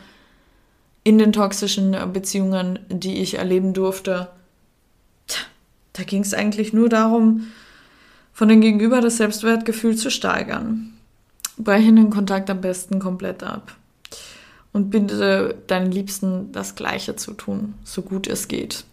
in 1.03 1.19
den 1.19 1.33
toxischen 1.33 1.97
Beziehungen, 2.13 2.79
die 2.89 3.17
ich 3.17 3.35
erleben 3.35 3.73
durfte, 3.73 4.29
da 5.95 6.03
ging 6.03 6.23
es 6.23 6.35
eigentlich 6.35 6.73
nur 6.73 6.89
darum, 6.89 7.47
von 8.33 8.49
dem 8.49 8.61
Gegenüber 8.61 9.01
das 9.01 9.17
Selbstwertgefühl 9.17 9.97
zu 9.97 10.11
steigern. 10.11 10.93
Breche 11.57 11.93
den 11.93 12.11
Kontakt 12.11 12.51
am 12.51 12.61
besten 12.61 12.99
komplett 12.99 13.43
ab. 13.43 13.75
Und 14.73 14.91
bitte 14.91 15.57
deinen 15.69 15.93
Liebsten 15.93 16.51
das 16.51 16.75
Gleiche 16.75 17.15
zu 17.15 17.33
tun, 17.33 17.75
so 17.85 18.03
gut 18.03 18.27
es 18.27 18.49
geht. 18.49 18.85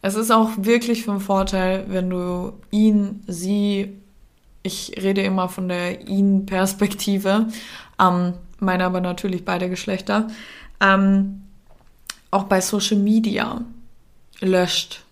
Es 0.00 0.14
ist 0.14 0.30
auch 0.30 0.50
wirklich 0.58 1.04
von 1.04 1.20
Vorteil, 1.20 1.86
wenn 1.88 2.08
du 2.08 2.52
ihn, 2.70 3.24
sie, 3.26 3.96
ich 4.62 4.94
rede 4.96 5.22
immer 5.22 5.48
von 5.48 5.68
der 5.68 6.06
ihn-Perspektive, 6.06 7.48
ähm, 8.00 8.34
meine 8.60 8.84
aber 8.84 9.00
natürlich 9.00 9.44
beide 9.44 9.68
Geschlechter, 9.68 10.28
ähm, 10.80 11.42
auch 12.30 12.44
bei 12.44 12.60
Social 12.60 12.98
Media 12.98 13.62
löscht. 14.40 15.02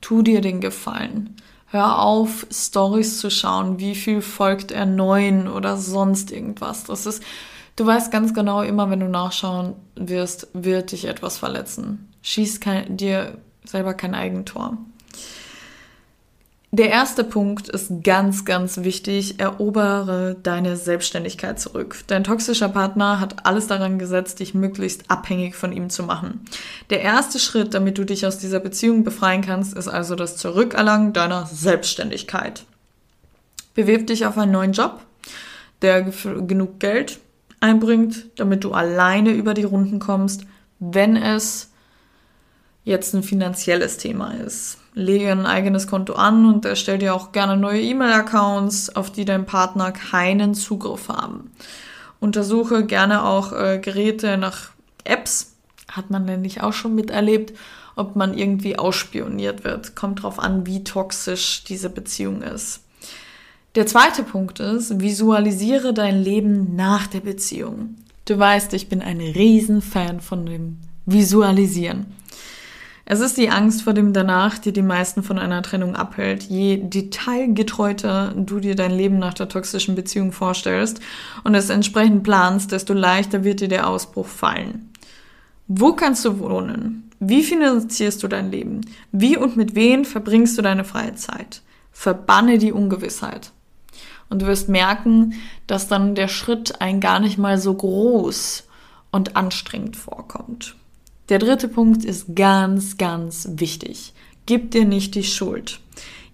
Tu 0.00 0.22
dir 0.22 0.40
den 0.40 0.60
Gefallen. 0.60 1.36
Hör 1.66 2.00
auf, 2.00 2.46
Stories 2.50 3.18
zu 3.18 3.30
schauen, 3.30 3.78
wie 3.78 3.94
viel 3.94 4.22
folgt 4.22 4.72
er 4.72 4.86
neuen 4.86 5.46
oder 5.46 5.76
sonst 5.76 6.32
irgendwas. 6.32 6.84
Das 6.84 7.06
ist, 7.06 7.22
du 7.76 7.86
weißt 7.86 8.10
ganz 8.10 8.34
genau, 8.34 8.62
immer 8.62 8.90
wenn 8.90 9.00
du 9.00 9.08
nachschauen 9.08 9.74
wirst, 9.94 10.48
wird 10.52 10.90
dich 10.90 11.04
etwas 11.04 11.38
verletzen. 11.38 12.12
Schieß 12.22 12.60
kein, 12.60 12.96
dir 12.96 13.38
selber 13.64 13.94
kein 13.94 14.14
Eigentor. 14.14 14.78
Der 16.72 16.88
erste 16.88 17.24
Punkt 17.24 17.68
ist 17.68 18.04
ganz, 18.04 18.44
ganz 18.44 18.78
wichtig. 18.78 19.40
Erobere 19.40 20.36
deine 20.40 20.76
Selbstständigkeit 20.76 21.58
zurück. 21.58 21.96
Dein 22.06 22.22
toxischer 22.22 22.68
Partner 22.68 23.18
hat 23.18 23.44
alles 23.44 23.66
daran 23.66 23.98
gesetzt, 23.98 24.38
dich 24.38 24.54
möglichst 24.54 25.10
abhängig 25.10 25.56
von 25.56 25.72
ihm 25.72 25.90
zu 25.90 26.04
machen. 26.04 26.44
Der 26.88 27.00
erste 27.00 27.40
Schritt, 27.40 27.74
damit 27.74 27.98
du 27.98 28.04
dich 28.04 28.24
aus 28.24 28.38
dieser 28.38 28.60
Beziehung 28.60 29.02
befreien 29.02 29.42
kannst, 29.42 29.76
ist 29.76 29.88
also 29.88 30.14
das 30.14 30.36
Zurückerlangen 30.36 31.12
deiner 31.12 31.44
Selbstständigkeit. 31.46 32.64
Bewirb 33.74 34.06
dich 34.06 34.24
auf 34.26 34.38
einen 34.38 34.52
neuen 34.52 34.72
Job, 34.72 35.00
der 35.82 36.02
genug 36.02 36.78
Geld 36.78 37.18
einbringt, 37.58 38.26
damit 38.36 38.62
du 38.62 38.72
alleine 38.72 39.32
über 39.32 39.54
die 39.54 39.64
Runden 39.64 39.98
kommst, 39.98 40.42
wenn 40.78 41.16
es 41.16 41.70
jetzt 42.84 43.12
ein 43.12 43.24
finanzielles 43.24 43.96
Thema 43.96 44.34
ist. 44.34 44.79
Lege 44.94 45.30
ein 45.30 45.46
eigenes 45.46 45.86
Konto 45.86 46.14
an 46.14 46.46
und 46.46 46.64
erstell 46.64 46.98
dir 46.98 47.14
auch 47.14 47.32
gerne 47.32 47.56
neue 47.56 47.80
E-Mail-Accounts, 47.80 48.96
auf 48.96 49.10
die 49.10 49.24
dein 49.24 49.46
Partner 49.46 49.92
keinen 49.92 50.54
Zugriff 50.54 51.08
haben. 51.08 51.52
Untersuche 52.18 52.84
gerne 52.84 53.24
auch 53.24 53.52
äh, 53.52 53.78
Geräte 53.78 54.36
nach 54.36 54.70
Apps, 55.04 55.54
hat 55.90 56.10
man 56.10 56.24
nämlich 56.24 56.62
auch 56.62 56.72
schon 56.72 56.94
miterlebt, 56.94 57.56
ob 57.96 58.16
man 58.16 58.36
irgendwie 58.36 58.78
ausspioniert 58.78 59.64
wird. 59.64 59.94
Kommt 59.94 60.22
drauf 60.22 60.38
an, 60.38 60.66
wie 60.66 60.84
toxisch 60.84 61.64
diese 61.64 61.90
Beziehung 61.90 62.42
ist. 62.42 62.80
Der 63.76 63.86
zweite 63.86 64.24
Punkt 64.24 64.58
ist, 64.58 65.00
visualisiere 65.00 65.94
dein 65.94 66.20
Leben 66.20 66.74
nach 66.74 67.06
der 67.06 67.20
Beziehung. 67.20 67.96
Du 68.24 68.38
weißt, 68.38 68.74
ich 68.74 68.88
bin 68.88 69.00
ein 69.00 69.20
Riesenfan 69.20 70.20
von 70.20 70.46
dem 70.46 70.78
Visualisieren. 71.06 72.06
Es 73.12 73.18
ist 73.18 73.38
die 73.38 73.50
Angst 73.50 73.82
vor 73.82 73.92
dem 73.92 74.12
Danach, 74.12 74.58
die 74.58 74.72
die 74.72 74.82
meisten 74.82 75.24
von 75.24 75.36
einer 75.36 75.62
Trennung 75.62 75.96
abhält. 75.96 76.44
Je 76.44 76.76
detailgetreuter 76.76 78.32
du 78.36 78.60
dir 78.60 78.76
dein 78.76 78.92
Leben 78.92 79.18
nach 79.18 79.34
der 79.34 79.48
toxischen 79.48 79.96
Beziehung 79.96 80.30
vorstellst 80.30 81.00
und 81.42 81.56
es 81.56 81.70
entsprechend 81.70 82.22
planst, 82.22 82.70
desto 82.70 82.92
leichter 82.92 83.42
wird 83.42 83.58
dir 83.58 83.66
der 83.66 83.88
Ausbruch 83.88 84.28
fallen. 84.28 84.92
Wo 85.66 85.94
kannst 85.94 86.24
du 86.24 86.38
wohnen? 86.38 87.10
Wie 87.18 87.42
finanzierst 87.42 88.22
du 88.22 88.28
dein 88.28 88.52
Leben? 88.52 88.82
Wie 89.10 89.36
und 89.36 89.56
mit 89.56 89.74
wem 89.74 90.04
verbringst 90.04 90.56
du 90.56 90.62
deine 90.62 90.84
freie 90.84 91.16
Zeit? 91.16 91.62
Verbanne 91.90 92.58
die 92.58 92.70
Ungewissheit. 92.70 93.50
Und 94.28 94.42
du 94.42 94.46
wirst 94.46 94.68
merken, 94.68 95.34
dass 95.66 95.88
dann 95.88 96.14
der 96.14 96.28
Schritt 96.28 96.80
ein 96.80 97.00
gar 97.00 97.18
nicht 97.18 97.38
mal 97.38 97.58
so 97.58 97.74
groß 97.74 98.68
und 99.10 99.34
anstrengend 99.34 99.96
vorkommt. 99.96 100.76
Der 101.30 101.38
dritte 101.38 101.68
Punkt 101.68 102.04
ist 102.04 102.34
ganz, 102.34 102.98
ganz 102.98 103.48
wichtig. 103.52 104.12
Gib 104.46 104.72
dir 104.72 104.84
nicht 104.84 105.14
die 105.14 105.22
Schuld. 105.22 105.78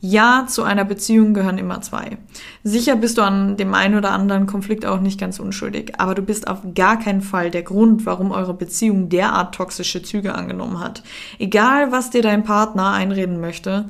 Ja, 0.01 0.47
zu 0.49 0.63
einer 0.63 0.87
Beziehung 0.87 1.35
gehören 1.35 1.59
immer 1.59 1.83
zwei. 1.83 2.17
Sicher 2.65 2.97
bist 2.97 3.19
du 3.19 3.23
an 3.23 3.59
dem 3.59 3.75
einen 3.75 3.97
oder 3.97 4.13
anderen 4.13 4.47
Konflikt 4.47 4.87
auch 4.87 5.01
nicht 5.01 5.21
ganz 5.21 5.39
unschuldig, 5.39 5.95
aber 5.99 6.15
du 6.15 6.23
bist 6.23 6.49
auf 6.49 6.61
gar 6.75 6.99
keinen 6.99 7.21
Fall 7.21 7.51
der 7.51 7.63
Grund, 7.63 8.07
warum 8.07 8.31
eure 8.31 8.55
Beziehung 8.55 9.11
derart 9.11 9.55
toxische 9.55 10.03
Züge 10.03 10.35
angenommen 10.35 10.81
hat. 10.81 11.03
Egal, 11.39 11.93
was 11.93 12.09
dir 12.09 12.23
dein 12.23 12.45
Partner 12.45 12.93
einreden 12.93 13.39
möchte, 13.39 13.87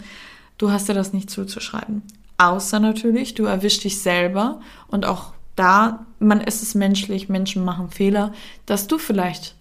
du 0.59 0.73
hast 0.73 0.89
dir 0.89 0.95
das 0.95 1.13
nicht 1.13 1.31
zuzuschreiben. 1.31 2.03
Außer 2.39 2.81
natürlich, 2.81 3.35
du 3.35 3.45
erwischst 3.45 3.85
dich 3.85 4.01
selber 4.01 4.61
und 4.89 5.07
auch 5.07 5.35
da, 5.55 6.05
man 6.19 6.41
ist 6.41 6.63
es 6.63 6.75
menschlich, 6.75 7.29
Menschen 7.29 7.65
machen 7.65 7.91
Fehler, 7.91 8.33
dass 8.67 8.89
du 8.89 8.99
vielleicht 8.99 9.55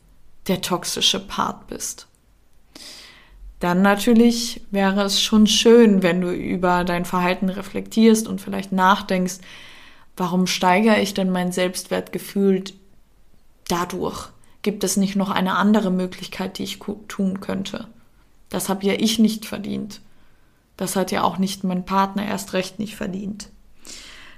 der 0.48 0.62
toxische 0.62 1.20
Part 1.20 1.68
bist. 1.68 2.08
Dann 3.60 3.82
natürlich 3.82 4.62
wäre 4.72 5.04
es 5.04 5.22
schon 5.22 5.48
schön, 5.48 6.04
wenn 6.04 6.22
du 6.22 6.32
über 6.32 6.84
dein 6.84 7.06
Verhalten 7.06 7.50
reflektierst 7.50 8.28
und 8.28 8.42
vielleicht 8.42 8.72
nachdenkst, 8.72 9.40
warum 10.18 10.46
steigere 10.46 11.00
ich 11.00 11.14
denn 11.14 11.32
mein 11.32 11.52
Selbstwertgefühl 11.52 12.64
dadurch? 13.68 14.30
Gibt 14.62 14.84
es 14.84 14.98
nicht 14.98 15.16
noch 15.16 15.30
eine 15.30 15.56
andere 15.56 15.92
Möglichkeit, 15.92 16.58
die 16.58 16.64
ich 16.64 16.80
tun 17.08 17.40
könnte? 17.40 17.88
Das 18.50 18.70
habe 18.70 18.86
ja 18.86 18.94
ich 18.94 19.20
nicht 19.20 19.46
verdient. 19.46 20.02
Das 20.78 20.96
hat 20.96 21.12
ja 21.12 21.24
auch 21.24 21.38
nicht 21.38 21.64
mein 21.64 21.86
Partner 21.86 22.26
erst 22.26 22.54
recht 22.54 22.80
nicht 22.80 22.96
verdient. 22.96 23.50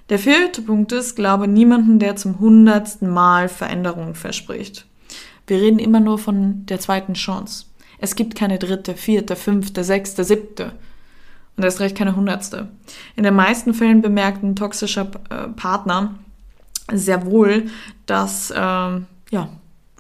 Der 0.10 0.20
vierte 0.20 0.62
Punkt 0.62 0.92
ist, 0.92 1.16
glaube 1.16 1.48
niemanden, 1.48 2.00
der 2.00 2.16
zum 2.16 2.40
hundertsten 2.40 3.10
Mal 3.10 3.50
Veränderungen 3.50 4.16
verspricht. 4.16 4.86
Wir 5.48 5.62
reden 5.62 5.80
immer 5.80 6.00
nur 6.00 6.20
von 6.20 6.66
der 6.66 6.80
zweiten 6.80 7.14
Chance. 7.14 7.66
Es 8.00 8.16
gibt 8.16 8.36
keine 8.36 8.60
dritte, 8.60 8.94
vierte, 8.94 9.36
fünfte, 9.36 9.84
sechste, 9.84 10.24
siebte. 10.24 10.74
Und 11.56 11.64
erst 11.64 11.80
recht 11.80 11.98
keine 11.98 12.16
hundertste. 12.16 12.68
In 13.16 13.24
den 13.24 13.34
meisten 13.34 13.74
Fällen 13.74 14.04
bemerkt 14.04 14.44
ein 14.44 14.56
toxischer 14.56 15.10
äh, 15.30 15.48
Partner 15.48 16.16
sehr 16.92 17.26
wohl, 17.26 17.66
dass 18.06 18.52
äh, 18.52 18.56
ja, 18.56 19.50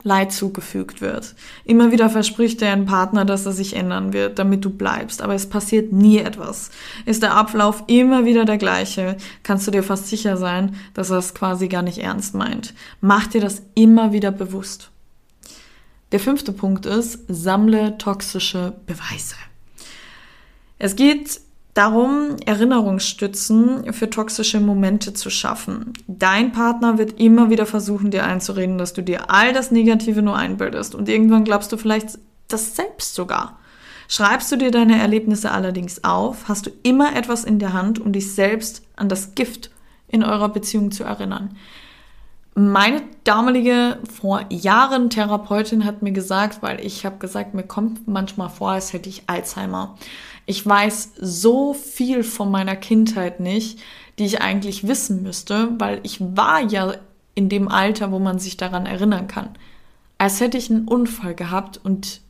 Leid 0.04 0.32
zugefügt 0.32 1.02
wird. 1.02 1.36
Immer 1.66 1.92
wieder 1.92 2.10
verspricht 2.10 2.62
der 2.62 2.78
Partner, 2.78 3.26
dass 3.26 3.46
er 3.46 3.52
sich 3.52 3.76
ändern 3.76 4.14
wird, 4.14 4.40
damit 4.40 4.64
du 4.64 4.70
bleibst, 4.70 5.22
aber 5.22 5.34
es 5.34 5.50
passiert 5.50 5.92
nie 5.92 6.20
etwas. 6.20 6.70
Ist 7.06 7.24
der 7.24 7.36
Ablauf 7.36 7.84
immer 7.88 8.24
wieder 8.24 8.46
der 8.46 8.58
gleiche, 8.58 9.18
kannst 9.44 9.68
du 9.68 9.72
dir 9.72 9.84
fast 9.84 10.08
sicher 10.08 10.38
sein, 10.38 10.76
dass 10.94 11.10
er 11.10 11.18
es 11.18 11.34
quasi 11.34 11.68
gar 11.68 11.82
nicht 11.82 11.98
ernst 11.98 12.36
meint. 12.36 12.74
Mach 13.02 13.28
dir 13.28 13.42
das 13.42 13.64
immer 13.76 14.14
wieder 14.14 14.32
bewusst. 14.32 14.92
Der 16.12 16.20
fünfte 16.20 16.54
Punkt 16.54 16.86
ist, 16.86 17.20
sammle 17.28 17.98
toxische 17.98 18.74
Beweise. 18.86 19.36
Es 20.80 20.96
geht 20.96 21.42
darum, 21.74 22.38
Erinnerungsstützen 22.46 23.94
für 23.94 24.10
toxische 24.10 24.60
Momente 24.60 25.14
zu 25.14 25.30
schaffen. 25.30 25.94
Dein 26.08 26.52
Partner 26.52 26.98
wird 26.98 27.20
immer 27.20 27.50
wieder 27.50 27.66
versuchen, 27.66 28.10
dir 28.10 28.26
einzureden, 28.26 28.78
dass 28.78 28.94
du 28.94 29.04
dir 29.04 29.30
all 29.30 29.54
das 29.54 29.70
Negative 29.70 30.22
nur 30.22 30.36
einbildest 30.36 30.96
und 30.96 31.10
irgendwann 31.10 31.44
glaubst 31.44 31.72
du 31.72 31.78
vielleicht 31.78 32.18
das 32.48 32.76
selbst 32.76 33.14
sogar. 33.14 33.60
Schreibst 34.08 34.52
du 34.52 34.56
dir 34.56 34.72
deine 34.72 34.98
Erlebnisse 34.98 35.52
allerdings 35.52 36.04
auf, 36.04 36.48
hast 36.48 36.66
du 36.66 36.72
immer 36.84 37.16
etwas 37.16 37.44
in 37.44 37.60
der 37.60 37.74
Hand, 37.74 38.00
um 38.00 38.14
dich 38.14 38.34
selbst 38.34 38.82
an 38.96 39.10
das 39.10 39.36
Gift 39.36 39.70
in 40.08 40.24
eurer 40.24 40.50
Beziehung 40.50 40.92
zu 40.92 41.04
erinnern. 41.04 41.58
Meine 42.60 43.04
damalige 43.24 44.00
vor 44.12 44.44
Jahren 44.50 45.12
Therapeutin 45.12 45.86
hat 45.86 46.02
mir 46.02 46.12
gesagt, 46.12 46.64
weil 46.64 46.84
ich 46.84 47.06
habe 47.06 47.20
gesagt, 47.20 47.54
mir 47.54 47.62
kommt 47.62 48.08
manchmal 48.08 48.50
vor, 48.50 48.72
als 48.72 48.94
hätte 48.94 49.10
ich 49.10 49.30
Alzheimer. 49.30 49.96
Ich 50.48 50.66
weiß 50.66 51.12
so 51.22 51.76
viel 51.76 52.24
von 52.24 52.50
meiner 52.50 52.76
Kindheit 52.76 53.40
nicht, 53.40 53.80
die 54.18 54.26
ich 54.26 54.42
eigentlich 54.42 54.88
wissen 54.88 55.22
müsste, 55.22 55.70
weil 55.78 56.00
ich 56.02 56.20
war 56.20 56.62
ja 56.62 56.96
in 57.36 57.48
dem 57.48 57.68
Alter, 57.68 58.12
wo 58.12 58.18
man 58.18 58.40
sich 58.40 58.58
daran 58.58 58.88
erinnern 58.88 59.28
kann. 59.28 59.50
Als 60.18 60.40
hätte 60.40 60.58
ich 60.58 60.72
einen 60.72 60.88
Unfall 60.88 61.36
gehabt 61.36 61.80
und 61.84 62.22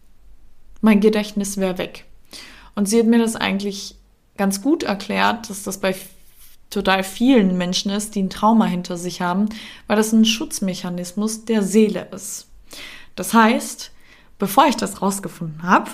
mein 0.82 1.00
Gedächtnis 1.00 1.56
wäre 1.56 1.78
weg. 1.78 2.04
Und 2.76 2.90
sie 2.90 3.00
hat 3.00 3.08
mir 3.08 3.20
das 3.20 3.38
eigentlich 3.38 3.96
ganz 4.36 4.62
gut 4.62 4.84
erklärt, 4.84 5.50
dass 5.50 5.64
das 5.64 5.78
bei 5.78 5.96
total 6.70 7.04
vielen 7.04 7.58
Menschen 7.58 7.92
ist, 7.92 8.16
die 8.16 8.24
ein 8.24 8.30
Trauma 8.30 8.66
hinter 8.66 8.98
sich 8.98 9.22
haben, 9.22 9.48
weil 9.88 9.98
das 9.98 10.12
ein 10.12 10.26
Schutzmechanismus 10.26 11.46
der 11.46 11.64
Seele 11.64 12.08
ist. 12.14 12.48
Das 13.16 13.34
heißt, 13.34 13.92
bevor 14.38 14.68
ich 14.68 14.76
das 14.76 15.02
rausgefunden 15.02 15.64
habe, 15.64 15.92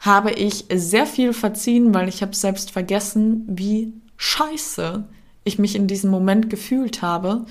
habe 0.00 0.30
ich 0.30 0.66
sehr 0.72 1.06
viel 1.06 1.32
verziehen, 1.32 1.92
weil 1.92 2.08
ich 2.08 2.22
habe 2.22 2.34
selbst 2.34 2.70
vergessen, 2.70 3.44
wie 3.48 3.92
scheiße 4.16 5.04
ich 5.44 5.58
mich 5.58 5.74
in 5.74 5.86
diesem 5.86 6.10
Moment 6.10 6.50
gefühlt 6.50 7.02
habe 7.02 7.46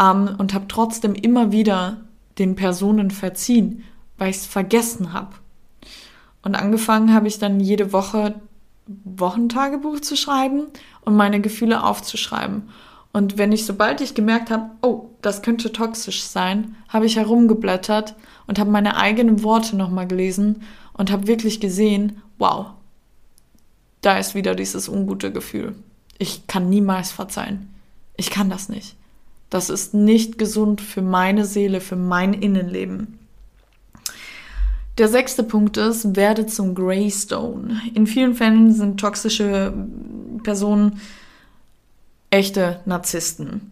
ähm, 0.00 0.34
und 0.38 0.54
habe 0.54 0.66
trotzdem 0.68 1.14
immer 1.14 1.52
wieder 1.52 2.04
den 2.38 2.54
Personen 2.54 3.10
verziehen, 3.10 3.84
weil 4.16 4.30
ich 4.30 4.36
es 4.36 4.46
vergessen 4.46 5.12
habe. 5.12 5.34
Und 6.42 6.54
angefangen 6.54 7.12
habe 7.12 7.28
ich 7.28 7.38
dann 7.38 7.60
jede 7.60 7.92
Woche 7.92 8.40
Wochentagebuch 9.04 10.00
zu 10.00 10.16
schreiben 10.16 10.66
und 11.02 11.16
meine 11.16 11.40
Gefühle 11.40 11.84
aufzuschreiben. 11.84 12.70
Und 13.12 13.38
wenn 13.38 13.52
ich, 13.52 13.64
sobald 13.64 14.00
ich 14.00 14.14
gemerkt 14.14 14.50
habe, 14.50 14.70
oh, 14.82 15.10
das 15.22 15.42
könnte 15.42 15.72
toxisch 15.72 16.22
sein, 16.22 16.76
habe 16.88 17.06
ich 17.06 17.16
herumgeblättert 17.16 18.14
und 18.46 18.58
habe 18.58 18.70
meine 18.70 18.96
eigenen 18.96 19.42
Worte 19.42 19.76
nochmal 19.76 20.06
gelesen 20.06 20.62
und 20.92 21.10
habe 21.10 21.26
wirklich 21.26 21.60
gesehen, 21.60 22.22
wow, 22.38 22.66
da 24.00 24.18
ist 24.18 24.34
wieder 24.34 24.54
dieses 24.54 24.88
ungute 24.88 25.32
Gefühl. 25.32 25.74
Ich 26.18 26.46
kann 26.46 26.68
niemals 26.68 27.10
verzeihen. 27.10 27.74
Ich 28.16 28.30
kann 28.30 28.50
das 28.50 28.68
nicht. 28.68 28.96
Das 29.50 29.70
ist 29.70 29.94
nicht 29.94 30.38
gesund 30.38 30.80
für 30.80 31.02
meine 31.02 31.44
Seele, 31.44 31.80
für 31.80 31.96
mein 31.96 32.34
Innenleben. 32.34 33.17
Der 34.98 35.08
sechste 35.08 35.44
Punkt 35.44 35.76
ist, 35.76 36.16
werde 36.16 36.46
zum 36.46 36.74
Greystone. 36.74 37.80
In 37.94 38.08
vielen 38.08 38.34
Fällen 38.34 38.72
sind 38.72 38.98
toxische 38.98 39.72
Personen 40.42 41.00
echte 42.30 42.80
Narzissten. 42.84 43.70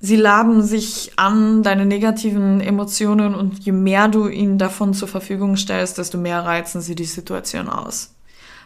Sie 0.00 0.16
laben 0.16 0.62
sich 0.62 1.12
an 1.16 1.62
deine 1.62 1.84
negativen 1.84 2.60
Emotionen 2.60 3.34
und 3.34 3.58
je 3.58 3.72
mehr 3.72 4.08
du 4.08 4.28
ihnen 4.28 4.56
davon 4.56 4.94
zur 4.94 5.08
Verfügung 5.08 5.56
stellst, 5.56 5.98
desto 5.98 6.16
mehr 6.16 6.44
reizen 6.44 6.80
sie 6.80 6.94
die 6.94 7.04
Situation 7.04 7.68
aus. 7.68 8.14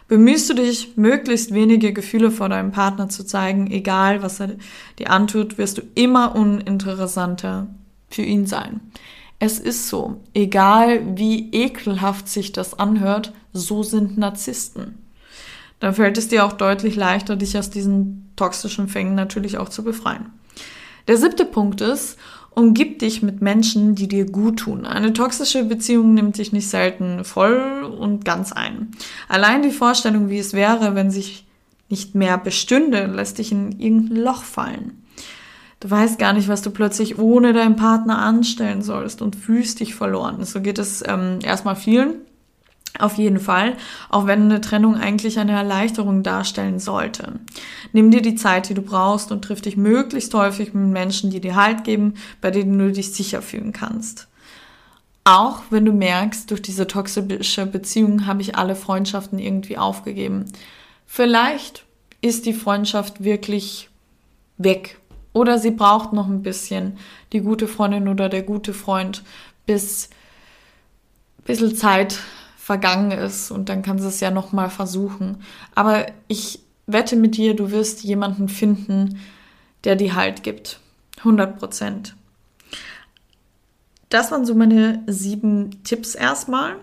Bemühst 0.07 0.49
du 0.49 0.53
dich, 0.53 0.97
möglichst 0.97 1.53
wenige 1.53 1.93
Gefühle 1.93 2.31
vor 2.31 2.49
deinem 2.49 2.71
Partner 2.71 3.09
zu 3.09 3.25
zeigen, 3.25 3.71
egal 3.71 4.21
was 4.21 4.39
er 4.39 4.55
dir 4.99 5.09
antut, 5.09 5.57
wirst 5.57 5.77
du 5.77 5.81
immer 5.95 6.35
uninteressanter 6.35 7.67
für 8.09 8.23
ihn 8.23 8.45
sein. 8.45 8.81
Es 9.43 9.57
ist 9.57 9.87
so, 9.87 10.21
egal 10.35 11.17
wie 11.17 11.49
ekelhaft 11.51 12.29
sich 12.29 12.51
das 12.51 12.77
anhört, 12.77 13.33
so 13.53 13.81
sind 13.81 14.15
Narzissten. 14.15 14.99
Dann 15.79 15.95
fällt 15.95 16.19
es 16.19 16.27
dir 16.27 16.45
auch 16.45 16.53
deutlich 16.53 16.95
leichter, 16.95 17.35
dich 17.35 17.57
aus 17.57 17.71
diesen 17.71 18.29
toxischen 18.35 18.87
Fängen 18.87 19.15
natürlich 19.15 19.57
auch 19.57 19.69
zu 19.69 19.83
befreien. 19.83 20.27
Der 21.07 21.17
siebte 21.17 21.45
Punkt 21.45 21.81
ist, 21.81 22.19
Umgib 22.53 22.99
dich 22.99 23.23
mit 23.23 23.41
Menschen, 23.41 23.95
die 23.95 24.09
dir 24.09 24.25
gut 24.25 24.59
tun. 24.59 24.85
Eine 24.85 25.13
toxische 25.13 25.63
Beziehung 25.63 26.13
nimmt 26.13 26.37
dich 26.37 26.51
nicht 26.51 26.67
selten 26.67 27.23
voll 27.23 27.83
und 27.97 28.25
ganz 28.25 28.51
ein. 28.51 28.91
Allein 29.29 29.63
die 29.63 29.71
Vorstellung, 29.71 30.29
wie 30.29 30.37
es 30.37 30.51
wäre, 30.51 30.93
wenn 30.93 31.11
sich 31.11 31.45
nicht 31.87 32.13
mehr 32.13 32.37
bestünde, 32.37 33.05
lässt 33.05 33.37
dich 33.37 33.53
in 33.53 33.79
irgendein 33.79 34.17
Loch 34.17 34.43
fallen. 34.43 35.00
Du 35.81 35.89
weißt 35.89 36.19
gar 36.19 36.33
nicht, 36.33 36.47
was 36.47 36.61
du 36.61 36.69
plötzlich 36.69 37.17
ohne 37.17 37.53
deinen 37.53 37.75
Partner 37.75 38.19
anstellen 38.19 38.83
sollst 38.83 39.21
und 39.21 39.35
fühlst 39.35 39.79
dich 39.79 39.95
verloren. 39.95 40.45
So 40.45 40.61
geht 40.61 40.77
es 40.77 41.03
ähm, 41.05 41.39
erstmal 41.43 41.75
vielen. 41.75 42.17
Auf 42.99 43.17
jeden 43.17 43.39
Fall, 43.39 43.77
auch 44.09 44.27
wenn 44.27 44.43
eine 44.43 44.61
Trennung 44.61 44.95
eigentlich 44.95 45.39
eine 45.39 45.53
Erleichterung 45.53 46.21
darstellen 46.21 46.77
sollte. 46.77 47.39
Nimm 47.93 48.11
dir 48.11 48.21
die 48.21 48.35
Zeit, 48.35 48.69
die 48.69 48.75
du 48.75 48.83
brauchst 48.83 49.31
und 49.31 49.43
triff 49.43 49.61
dich 49.61 49.75
möglichst 49.75 50.33
häufig 50.35 50.73
mit 50.75 50.89
Menschen, 50.89 51.31
die 51.31 51.41
dir 51.41 51.55
Halt 51.55 51.83
geben, 51.83 52.13
bei 52.41 52.51
denen 52.51 52.77
du 52.77 52.91
dich 52.91 53.13
sicher 53.13 53.41
fühlen 53.41 53.71
kannst. 53.71 54.27
Auch 55.23 55.63
wenn 55.71 55.85
du 55.85 55.93
merkst, 55.93 56.51
durch 56.51 56.61
diese 56.61 56.85
toxische 56.85 57.65
Beziehung 57.65 58.27
habe 58.27 58.41
ich 58.41 58.55
alle 58.55 58.75
Freundschaften 58.75 59.39
irgendwie 59.39 59.79
aufgegeben. 59.79 60.45
Vielleicht 61.07 61.85
ist 62.21 62.45
die 62.45 62.53
Freundschaft 62.53 63.23
wirklich 63.23 63.89
weg 64.57 65.00
oder 65.33 65.57
sie 65.57 65.71
braucht 65.71 66.13
noch 66.13 66.27
ein 66.27 66.43
bisschen, 66.43 66.97
die 67.33 67.41
gute 67.41 67.67
Freundin 67.67 68.07
oder 68.07 68.29
der 68.29 68.43
gute 68.43 68.73
Freund, 68.73 69.23
bis 69.65 70.09
ein 71.39 71.43
bisschen 71.45 71.75
Zeit 71.75 72.19
vergangen 72.57 73.11
ist 73.11 73.51
und 73.51 73.69
dann 73.69 73.81
kannst 73.81 74.03
du 74.03 74.09
es 74.09 74.19
ja 74.19 74.31
noch 74.31 74.51
mal 74.51 74.69
versuchen. 74.69 75.43
Aber 75.75 76.05
ich 76.27 76.59
wette 76.87 77.15
mit 77.15 77.37
dir, 77.37 77.55
du 77.55 77.71
wirst 77.71 78.03
jemanden 78.03 78.49
finden, 78.49 79.19
der 79.83 79.95
dir 79.95 80.15
Halt 80.15 80.43
gibt. 80.43 80.79
100 81.19 81.59
Prozent. 81.59 82.15
Das 84.09 84.31
waren 84.31 84.45
so 84.45 84.55
meine 84.55 85.03
sieben 85.07 85.83
Tipps 85.83 86.15
erstmal. 86.15 86.75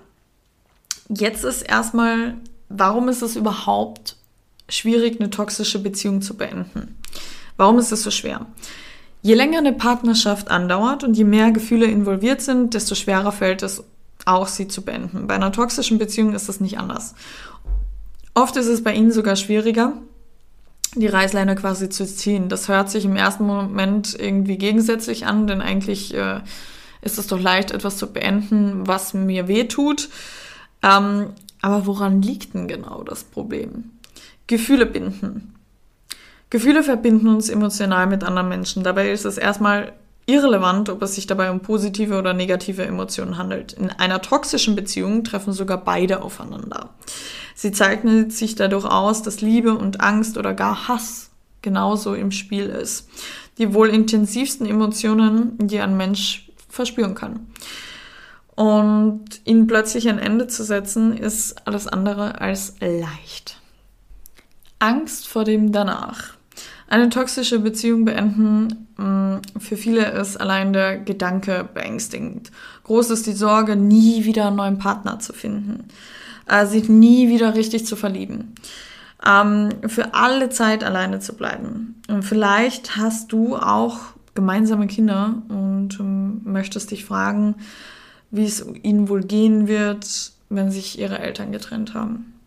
Jetzt 1.09 1.45
ist 1.45 1.63
erstmal, 1.63 2.35
warum 2.69 3.09
ist 3.09 3.23
es 3.23 3.37
überhaupt 3.37 4.17
schwierig, 4.69 5.21
eine 5.21 5.31
toxische 5.31 5.79
Beziehung 5.79 6.23
zu 6.23 6.37
beenden? 6.37 6.97
Warum 7.59 7.79
ist 7.79 7.93
es 7.93 8.03
so 8.03 8.11
schwer? 8.11 8.47
Je 9.21 9.35
länger 9.35 9.59
eine 9.59 9.73
Partnerschaft 9.73 10.51
andauert 10.51 11.05
und 11.05 11.15
je 11.15 11.25
mehr 11.25 11.51
Gefühle 11.51 11.87
involviert 11.87 12.41
sind, 12.41 12.73
desto 12.73 12.95
schwerer 12.95 13.33
fällt 13.33 13.63
es 13.63 13.85
auch 14.25 14.47
sie 14.47 14.69
zu 14.69 14.83
beenden. 14.83 15.27
Bei 15.27 15.35
einer 15.35 15.53
toxischen 15.53 15.99
Beziehung 15.99 16.35
ist 16.35 16.49
das 16.49 16.61
nicht 16.61 16.79
anders. 16.79 17.15
Oft 18.35 18.57
ist 18.57 18.69
es 18.69 18.85
bei 18.85 18.95
ihnen 18.95 19.11
sogar 19.11 19.35
schwieriger, 19.35 19.95
die 20.95 21.09
Reißleine 21.09 21.57
quasi 21.57 21.89
zu 21.89 22.07
ziehen. 22.07 22.49
Das 22.49 22.69
hört 22.69 22.91
sich 22.91 23.05
im 23.05 23.17
ersten 23.17 23.45
Moment 23.45 24.17
irgendwie 24.19 24.57
gegensätzlich 24.57 25.27
an, 25.27 25.49
denn 25.49 25.61
eigentlich 25.61 26.15
äh, 26.15 26.41
ist 27.03 27.19
es 27.19 27.27
doch 27.27 27.41
leicht, 27.41 27.73
etwas 27.73 27.97
zu 27.97 28.13
beenden, 28.13 28.87
was 28.87 29.15
mir 29.15 29.49
weh 29.49 29.65
tut. 29.65 30.09
Ähm, 30.83 31.31
aber 31.61 31.87
woran 31.87 32.23
liegt 32.23 32.55
denn 32.55 32.69
genau 32.69 33.03
das 33.03 33.25
Problem? 33.25 33.91
Gefühle 34.47 34.87
binden. 34.87 35.58
Gefühle 36.51 36.83
verbinden 36.83 37.29
uns 37.29 37.49
emotional 37.49 38.07
mit 38.07 38.25
anderen 38.25 38.49
Menschen. 38.49 38.83
Dabei 38.83 39.11
ist 39.11 39.25
es 39.25 39.37
erstmal 39.37 39.93
irrelevant, 40.29 40.89
ob 40.91 41.03
es 41.03 41.15
sich 41.15 41.27
dabei 41.27 41.51
um 41.51 41.61
positive 41.61 42.19
oder 42.19 42.35
negative 42.35 42.85
Emotionen 42.85 43.39
handelt. 43.39 43.73
In 43.73 43.91
einer 43.91 44.21
toxischen 44.21 44.77
Beziehung 44.77 45.25
treffen 45.25 45.53
sogar 45.53 45.79
beide 45.85 46.23
aufeinander. 46.23 46.91
Sie 47.55 47.73
zeichnet 47.73 48.33
sich 48.33 48.55
dadurch 48.55 48.85
aus, 48.85 49.23
dass 49.23 49.41
Liebe 49.41 49.77
und 49.77 50.01
Angst 50.01 50.37
oder 50.39 50.55
gar 50.55 50.87
Hass 50.89 51.31
genauso 51.63 52.15
im 52.15 52.31
Spiel 52.31 52.67
ist. 52.67 53.09
Die 53.59 53.75
wohl 53.75 53.89
intensivsten 53.89 54.67
Emotionen, 54.67 55.57
die 55.59 55.81
ein 55.81 55.97
Mensch 55.97 56.51
verspüren 56.69 57.15
kann. 57.15 57.49
Und 58.55 59.41
ihnen 59.45 59.67
plötzlich 59.67 60.09
ein 60.09 60.19
Ende 60.19 60.47
zu 60.47 60.63
setzen, 60.63 61.17
ist 61.17 61.67
alles 61.67 61.87
andere 61.87 62.41
als 62.41 62.75
leicht. 62.81 63.61
Angst 64.79 65.27
vor 65.27 65.45
dem 65.45 65.73
Danach. 65.73 66.38
Eine 66.89 67.11
toxische 67.11 67.59
Beziehung 67.59 68.07
beenden, 68.07 68.89
mm, 68.97 69.59
für 69.59 69.77
viele 69.77 70.11
ist 70.13 70.41
allein 70.41 70.73
der 70.73 70.99
Gedanke 70.99 71.69
beängstigend. 71.73 72.51
Groß 72.85 73.11
ist 73.11 73.27
die 73.27 73.33
Sorge, 73.33 73.77
nie 73.77 74.25
wieder 74.25 74.47
einen 74.47 74.57
neuen 74.57 74.79
Partner 74.79 75.19
zu 75.19 75.35
finden, 75.35 75.85
äh, 76.47 76.65
sich 76.65 76.89
nie 76.89 77.29
wieder 77.29 77.55
richtig 77.55 77.85
zu 77.85 77.95
verlieben, 77.95 78.55
ähm, 79.27 79.69
für 79.87 80.15
alle 80.15 80.49
Zeit 80.49 80.83
alleine 80.83 81.21
zu 81.21 81.35
bleiben. 81.35 82.01
Und 82.09 82.23
vielleicht 82.23 82.97
hast 82.97 83.33
du 83.33 83.57
auch 83.57 83.99
gemeinsame 84.35 84.87
Kinder 84.87 85.43
und 85.51 86.01
ähm, 86.01 86.41
möchtest 86.45 86.91
dich 86.91 87.05
fragen, 87.05 87.57
wie 88.31 88.45
es 88.45 88.65
ihnen 88.83 89.11
wohl 89.11 89.25
gehen 89.25 89.69
wird, 89.69 90.33
wenn 90.49 90.71
sich 90.71 90.99
ihre 90.99 91.19
Eltern 91.19 91.53
getrennt 91.53 91.93
haben. 91.93 92.38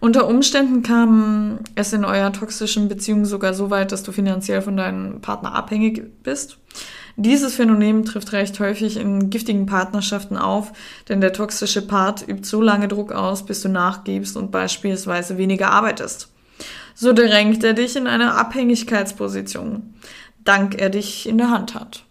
Unter 0.00 0.26
Umständen 0.26 0.82
kam 0.82 1.60
es 1.74 1.92
in 1.92 2.04
eurer 2.04 2.32
toxischen 2.32 2.88
Beziehung 2.88 3.24
sogar 3.24 3.54
so 3.54 3.70
weit, 3.70 3.92
dass 3.92 4.02
du 4.02 4.12
finanziell 4.12 4.62
von 4.62 4.76
deinem 4.76 5.20
Partner 5.20 5.54
abhängig 5.54 6.22
bist. 6.22 6.58
Dieses 7.16 7.54
Phänomen 7.54 8.04
trifft 8.04 8.32
recht 8.32 8.60
häufig 8.60 8.98
in 8.98 9.30
giftigen 9.30 9.64
Partnerschaften 9.64 10.36
auf, 10.36 10.72
denn 11.08 11.22
der 11.22 11.32
toxische 11.32 11.86
Part 11.86 12.28
übt 12.28 12.44
so 12.44 12.60
lange 12.60 12.88
Druck 12.88 13.12
aus, 13.12 13.46
bis 13.46 13.62
du 13.62 13.70
nachgibst 13.70 14.36
und 14.36 14.50
beispielsweise 14.50 15.38
weniger 15.38 15.70
arbeitest. 15.70 16.30
So 16.94 17.12
drängt 17.12 17.64
er 17.64 17.74
dich 17.74 17.96
in 17.96 18.06
eine 18.06 18.34
Abhängigkeitsposition, 18.34 19.94
dank 20.44 20.80
er 20.80 20.90
dich 20.90 21.26
in 21.26 21.38
der 21.38 21.50
Hand 21.50 21.74
hat. 21.74 22.05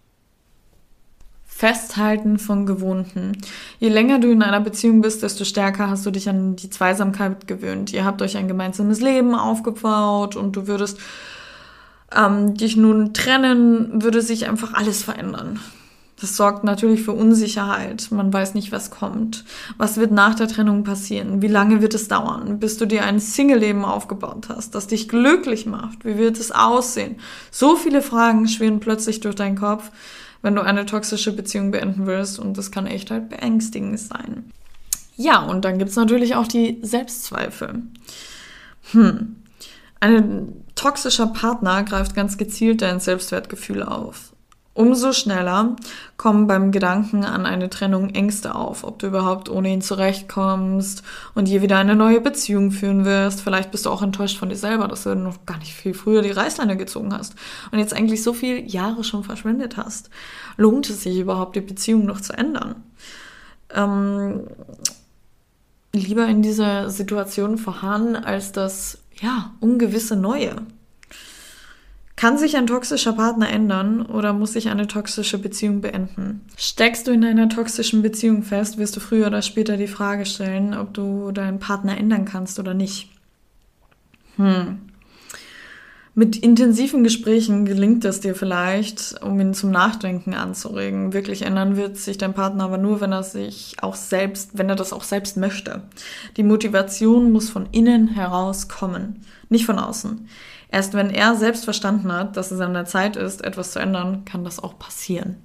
Festhalten 1.58 2.38
von 2.38 2.65
Gewohnten. 2.65 3.32
Je 3.80 3.88
länger 3.88 4.20
du 4.20 4.30
in 4.30 4.44
einer 4.44 4.60
Beziehung 4.60 5.00
bist, 5.00 5.24
desto 5.24 5.46
stärker 5.46 5.89
hast 5.89 6.06
du 6.06 6.12
dich 6.12 6.28
an 6.28 6.58
die 6.58 6.70
Zweisamkeit 6.70 7.48
gewöhnt. 7.48 7.94
Ihr 7.94 8.04
habt 8.04 8.22
euch 8.22 8.36
ein 8.36 8.50
gemeinsames 8.50 9.00
Leben 9.00 9.34
aufgebaut 9.34 10.36
und 10.36 10.58
du 10.58 10.68
würdest 10.68 11.00
ähm, 12.13 12.56
dich 12.56 12.76
nun 12.76 13.13
trennen, 13.13 14.04
würde 14.04 14.22
sich 14.22 14.50
einfach 14.50 14.74
alles 14.74 15.02
verändern. 15.02 15.62
Das 16.20 16.36
sorgt 16.36 16.65
natürlich 16.65 17.04
für 17.04 17.13
Unsicherheit. 17.13 18.10
Man 18.12 18.34
weiß 18.34 18.54
nicht, 18.54 18.74
was 18.74 18.91
kommt. 18.91 19.46
Was 19.78 19.96
wird 19.96 20.12
nach 20.12 20.36
der 20.36 20.50
Trennung 20.50 20.84
passieren? 20.84 21.41
Wie 21.41 21.48
lange 21.48 21.82
wird 21.82 21.94
es 21.94 22.10
dauern, 22.10 22.60
bis 22.60 22.78
du 22.78 22.86
dir 22.86 23.06
ein 23.06 23.22
Single-Leben 23.22 23.86
aufgebaut 23.86 24.50
hast, 24.50 24.76
das 24.76 24.88
dich 24.88 25.08
glücklich 25.08 25.65
macht? 25.65 26.04
Wie 26.04 26.18
wird 26.18 26.38
es 26.38 26.52
aussehen? 26.52 27.15
So 27.50 27.78
viele 27.78 28.02
Fragen 28.02 28.46
schwirren 28.50 28.82
plötzlich 28.82 29.22
durch 29.22 29.36
deinen 29.36 29.58
Kopf, 29.58 29.89
wenn 30.45 30.53
du 30.53 30.62
eine 30.62 30.86
toxische 30.86 31.36
Beziehung 31.36 31.71
beenden 31.71 32.05
willst 32.05 32.38
und 32.38 32.55
das 32.55 32.69
kann 32.69 32.86
echt 32.86 33.10
halt 33.10 33.29
beängstigend 33.29 33.99
sein. 33.99 34.51
Ja, 35.17 35.39
und 35.39 35.65
dann 35.65 35.79
gibt's 35.79 35.95
natürlich 35.95 36.36
auch 36.36 36.45
die 36.45 36.77
Selbstzweifel. 36.84 37.81
Hm. 38.91 39.38
Ein 39.99 40.53
toxischer 40.75 41.25
Partner 41.25 41.81
greift 41.81 42.13
ganz 42.13 42.38
gezielt 42.38 42.84
dein 42.84 42.99
Selbstwertgefühl 42.99 43.81
auf. 43.81 44.35
Umso 44.76 45.14
schneller 45.14 45.78
kommen 46.18 46.48
beim 46.48 46.74
Gedanken 46.74 47.24
an 47.24 47.46
eine 47.46 47.70
Trennung 47.70 48.10
Ängste 48.10 48.56
auf, 48.56 48.84
ob 48.84 49.00
du 49.00 49.08
überhaupt 49.08 49.48
ohne 49.50 49.72
ihn 49.72 49.82
zurechtkommst 49.82 51.02
und 51.34 51.48
je 51.48 51.62
wieder 51.62 51.78
eine 51.78 51.96
neue 51.96 52.20
Beziehung 52.20 52.72
führen 52.72 53.06
wirst. 53.06 53.40
Vielleicht 53.40 53.72
bist 53.72 53.86
du 53.86 53.90
auch 53.90 54.02
enttäuscht 54.02 54.38
von 54.38 54.50
dir 54.50 54.58
selber, 54.58 54.90
dass 54.90 55.04
du 55.04 55.16
noch 55.16 55.46
gar 55.46 55.60
nicht 55.60 55.74
viel 55.74 55.94
früher 55.94 56.22
die 56.22 56.32
Reißleine 56.32 56.76
gezogen 56.76 57.14
hast 57.14 57.36
und 57.72 57.80
jetzt 57.80 57.94
eigentlich 57.94 58.22
so 58.22 58.34
viele 58.34 58.60
Jahre 58.60 59.06
schon 59.06 59.24
verschwendet 59.24 59.78
hast. 59.78 60.10
Lohnt 60.58 60.90
es 60.90 61.04
sich 61.04 61.20
überhaupt, 61.20 61.56
die 61.56 61.62
Beziehung 61.62 62.06
noch 62.06 62.20
zu 62.20 62.34
ändern? 62.34 62.84
Ähm, 63.74 64.42
lieber 65.94 66.28
in 66.28 66.42
dieser 66.42 66.90
Situation 66.90 67.58
verharren, 67.58 68.18
als 68.18 68.52
das, 68.52 68.98
ja, 69.22 69.54
ungewisse 69.62 70.18
Neue. 70.18 70.58
Kann 72.15 72.38
sich 72.38 72.56
ein 72.56 72.67
toxischer 72.67 73.13
Partner 73.13 73.49
ändern 73.49 74.06
oder 74.06 74.32
muss 74.32 74.54
sich 74.54 74.69
eine 74.69 74.88
toxische 74.88 75.38
Beziehung 75.38 75.82
beenden? 75.82 76.41
Steckst 76.56 77.08
du 77.08 77.12
in 77.12 77.25
einer 77.25 77.49
toxischen 77.49 78.01
Beziehung 78.01 78.43
fest, 78.43 78.78
wirst 78.78 78.95
du 78.95 79.01
früher 79.01 79.28
oder 79.28 79.41
später 79.41 79.75
die 79.75 79.88
Frage 79.88 80.25
stellen, 80.25 80.73
ob 80.73 80.93
du 80.93 81.32
deinen 81.32 81.60
Partner 81.60 81.97
ändern 81.97 82.23
kannst 82.23 82.58
oder 82.58 82.73
nicht. 82.73 83.10
Hm. 84.38 84.80
Mit 86.17 86.38
intensiven 86.38 87.04
Gesprächen 87.04 87.65
gelingt 87.65 88.06
es 88.06 88.21
dir 88.21 88.36
vielleicht, 88.36 89.21
um 89.21 89.38
ihn 89.38 89.54
zum 89.54 89.69
Nachdenken 89.69 90.34
anzuregen. 90.34 91.12
Wirklich 91.12 91.41
ändern 91.41 91.75
wird 91.75 91.97
sich 91.97 92.17
dein 92.17 92.34
Partner 92.34 92.63
aber 92.63 92.78
nur, 92.78 93.01
wenn 93.01 93.12
er 93.12 93.23
sich 93.23 93.75
auch 93.82 93.95
selbst, 93.95 94.58
wenn 94.58 94.69
er 94.69 94.78
das 94.78 94.93
auch 94.93 95.04
selbst 95.04 95.36
möchte. 95.36 95.82
Die 96.38 96.43
Motivation 96.43 97.34
muss 97.34 97.49
von 97.49 97.67
innen 97.73 98.08
heraus 98.08 98.69
kommen, 98.69 99.25
nicht 99.49 99.65
von 99.65 99.78
außen. 99.78 100.30
Erst 100.69 100.93
wenn 100.93 101.10
er 101.10 101.36
selbst 101.36 101.63
verstanden 101.63 102.12
hat, 102.12 102.38
dass 102.38 102.51
es 102.51 102.60
an 102.60 102.73
der 102.73 102.86
Zeit 102.86 103.15
ist, 103.15 103.43
etwas 103.43 103.71
zu 103.71 103.80
ändern, 103.80 104.25
kann 104.25 104.43
das 104.43 104.60
auch 104.60 104.78
passieren. 104.78 105.38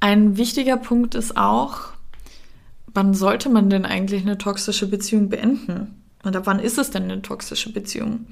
Ein 0.00 0.36
wichtiger 0.36 0.76
Punkt 0.76 1.14
ist 1.14 1.36
auch, 1.36 1.92
wann 2.86 3.14
sollte 3.14 3.48
man 3.48 3.70
denn 3.70 3.84
eigentlich 3.84 4.22
eine 4.22 4.38
toxische 4.38 4.86
Beziehung 4.86 5.28
beenden? 5.28 6.03
Und 6.24 6.36
ab 6.36 6.42
wann 6.46 6.58
ist 6.58 6.78
es 6.78 6.90
denn 6.90 7.04
eine 7.04 7.22
toxische 7.22 7.72
Beziehung? 7.72 8.26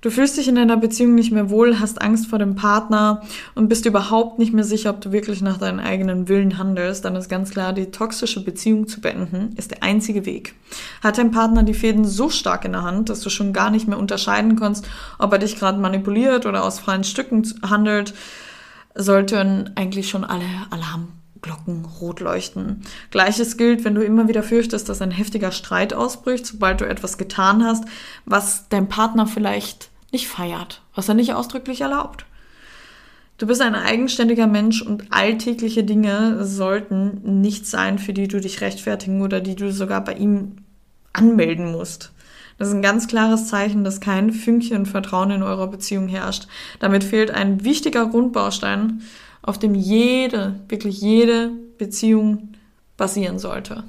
Du 0.00 0.10
fühlst 0.10 0.36
dich 0.36 0.48
in 0.48 0.58
einer 0.58 0.76
Beziehung 0.76 1.14
nicht 1.14 1.32
mehr 1.32 1.48
wohl, 1.50 1.80
hast 1.80 2.02
Angst 2.02 2.26
vor 2.26 2.38
dem 2.38 2.56
Partner 2.56 3.22
und 3.54 3.68
bist 3.68 3.86
überhaupt 3.86 4.38
nicht 4.38 4.52
mehr 4.52 4.64
sicher, 4.64 4.90
ob 4.90 5.00
du 5.00 5.12
wirklich 5.12 5.40
nach 5.40 5.58
deinen 5.58 5.80
eigenen 5.80 6.28
Willen 6.28 6.58
handelst, 6.58 7.04
dann 7.04 7.16
ist 7.16 7.28
ganz 7.28 7.50
klar, 7.50 7.72
die 7.72 7.90
toxische 7.90 8.44
Beziehung 8.44 8.86
zu 8.86 9.00
beenden 9.00 9.54
ist 9.56 9.70
der 9.70 9.82
einzige 9.82 10.26
Weg. 10.26 10.54
Hat 11.02 11.18
dein 11.18 11.30
Partner 11.30 11.62
die 11.62 11.74
Fäden 11.74 12.04
so 12.04 12.28
stark 12.28 12.64
in 12.64 12.72
der 12.72 12.82
Hand, 12.82 13.08
dass 13.08 13.20
du 13.20 13.30
schon 13.30 13.52
gar 13.52 13.70
nicht 13.70 13.88
mehr 13.88 13.98
unterscheiden 13.98 14.56
kannst, 14.56 14.86
ob 15.18 15.32
er 15.32 15.38
dich 15.38 15.58
gerade 15.58 15.78
manipuliert 15.78 16.46
oder 16.46 16.64
aus 16.64 16.80
freien 16.80 17.04
Stücken 17.04 17.42
handelt, 17.68 18.14
sollten 18.94 19.70
eigentlich 19.74 20.08
schon 20.08 20.24
alle 20.24 20.44
Alarm 20.70 21.08
Glocken 21.44 21.84
rot 22.00 22.20
leuchten. 22.20 22.80
Gleiches 23.10 23.58
gilt, 23.58 23.84
wenn 23.84 23.94
du 23.94 24.02
immer 24.02 24.28
wieder 24.28 24.42
fürchtest, 24.42 24.88
dass 24.88 25.02
ein 25.02 25.10
heftiger 25.10 25.52
Streit 25.52 25.92
ausbricht, 25.92 26.46
sobald 26.46 26.80
du 26.80 26.86
etwas 26.86 27.18
getan 27.18 27.62
hast, 27.62 27.84
was 28.24 28.66
dein 28.70 28.88
Partner 28.88 29.26
vielleicht 29.26 29.90
nicht 30.10 30.26
feiert, 30.26 30.80
was 30.94 31.06
er 31.06 31.14
nicht 31.14 31.34
ausdrücklich 31.34 31.82
erlaubt. 31.82 32.24
Du 33.36 33.46
bist 33.46 33.60
ein 33.60 33.74
eigenständiger 33.74 34.46
Mensch 34.46 34.80
und 34.80 35.12
alltägliche 35.12 35.84
Dinge 35.84 36.46
sollten 36.46 37.40
nicht 37.42 37.66
sein, 37.66 37.98
für 37.98 38.14
die 38.14 38.28
du 38.28 38.40
dich 38.40 38.62
rechtfertigen 38.62 39.20
oder 39.20 39.40
die 39.42 39.54
du 39.54 39.70
sogar 39.70 40.02
bei 40.02 40.14
ihm 40.14 40.56
anmelden 41.12 41.72
musst. 41.72 42.12
Das 42.56 42.68
ist 42.68 42.74
ein 42.74 42.82
ganz 42.82 43.06
klares 43.06 43.48
Zeichen, 43.48 43.84
dass 43.84 44.00
kein 44.00 44.32
Fünkchen 44.32 44.86
Vertrauen 44.86 45.30
in 45.30 45.42
eurer 45.42 45.66
Beziehung 45.66 46.08
herrscht. 46.08 46.46
Damit 46.78 47.04
fehlt 47.04 47.32
ein 47.32 47.64
wichtiger 47.64 48.06
Grundbaustein, 48.06 49.02
auf 49.44 49.58
dem 49.58 49.74
jede, 49.74 50.60
wirklich 50.68 51.00
jede 51.00 51.50
Beziehung 51.76 52.54
basieren 52.96 53.38
sollte. 53.38 53.84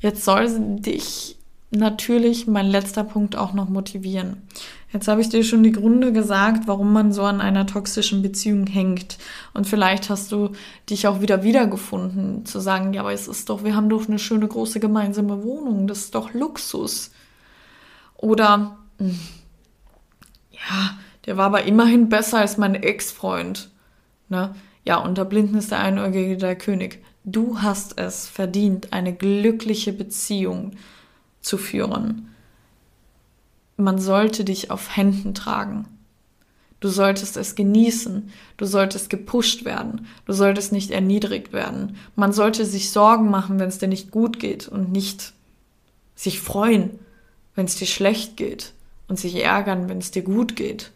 Jetzt 0.00 0.24
soll 0.24 0.48
dich 0.78 1.36
natürlich 1.70 2.46
mein 2.46 2.66
letzter 2.66 3.04
Punkt 3.04 3.36
auch 3.36 3.52
noch 3.52 3.68
motivieren. 3.68 4.42
Jetzt 4.92 5.08
habe 5.08 5.20
ich 5.20 5.28
dir 5.28 5.44
schon 5.44 5.62
die 5.62 5.72
Gründe 5.72 6.12
gesagt, 6.12 6.66
warum 6.66 6.94
man 6.94 7.12
so 7.12 7.24
an 7.24 7.42
einer 7.42 7.66
toxischen 7.66 8.22
Beziehung 8.22 8.66
hängt. 8.66 9.18
Und 9.52 9.66
vielleicht 9.66 10.08
hast 10.08 10.32
du 10.32 10.52
dich 10.88 11.06
auch 11.06 11.20
wieder 11.20 11.42
wiedergefunden, 11.42 12.46
zu 12.46 12.60
sagen, 12.60 12.94
ja, 12.94 13.02
aber 13.02 13.12
es 13.12 13.28
ist 13.28 13.50
doch, 13.50 13.64
wir 13.64 13.76
haben 13.76 13.90
doch 13.90 14.08
eine 14.08 14.18
schöne 14.18 14.48
große 14.48 14.80
gemeinsame 14.80 15.42
Wohnung, 15.42 15.86
das 15.86 15.98
ist 15.98 16.14
doch 16.14 16.32
Luxus. 16.32 17.10
Oder, 18.14 18.78
hm, 18.98 19.18
ja, 20.52 20.96
der 21.26 21.36
war 21.36 21.46
aber 21.46 21.64
immerhin 21.64 22.08
besser 22.08 22.38
als 22.38 22.56
mein 22.56 22.76
Ex-Freund. 22.76 23.68
Ne? 24.30 24.54
Ja, 24.86 24.98
unter 24.98 25.24
Blinden 25.24 25.56
ist 25.56 25.72
der 25.72 25.80
Einäugige 25.80 26.36
der 26.36 26.56
König. 26.56 27.02
Du 27.24 27.60
hast 27.60 27.98
es 27.98 28.28
verdient, 28.28 28.92
eine 28.92 29.12
glückliche 29.12 29.92
Beziehung 29.92 30.72
zu 31.40 31.58
führen. 31.58 32.28
Man 33.76 33.98
sollte 33.98 34.44
dich 34.44 34.70
auf 34.70 34.96
Händen 34.96 35.34
tragen. 35.34 35.88
Du 36.78 36.88
solltest 36.88 37.36
es 37.36 37.56
genießen. 37.56 38.30
Du 38.56 38.64
solltest 38.64 39.10
gepusht 39.10 39.64
werden. 39.64 40.06
Du 40.24 40.32
solltest 40.32 40.72
nicht 40.72 40.92
erniedrigt 40.92 41.52
werden. 41.52 41.96
Man 42.14 42.32
sollte 42.32 42.64
sich 42.64 42.92
Sorgen 42.92 43.28
machen, 43.28 43.58
wenn 43.58 43.68
es 43.68 43.78
dir 43.78 43.88
nicht 43.88 44.12
gut 44.12 44.38
geht 44.38 44.68
und 44.68 44.92
nicht 44.92 45.32
sich 46.14 46.40
freuen, 46.40 46.98
wenn 47.56 47.66
es 47.66 47.74
dir 47.74 47.86
schlecht 47.86 48.36
geht 48.36 48.72
und 49.08 49.18
sich 49.18 49.42
ärgern, 49.42 49.88
wenn 49.88 49.98
es 49.98 50.12
dir 50.12 50.22
gut 50.22 50.54
geht. 50.54 50.92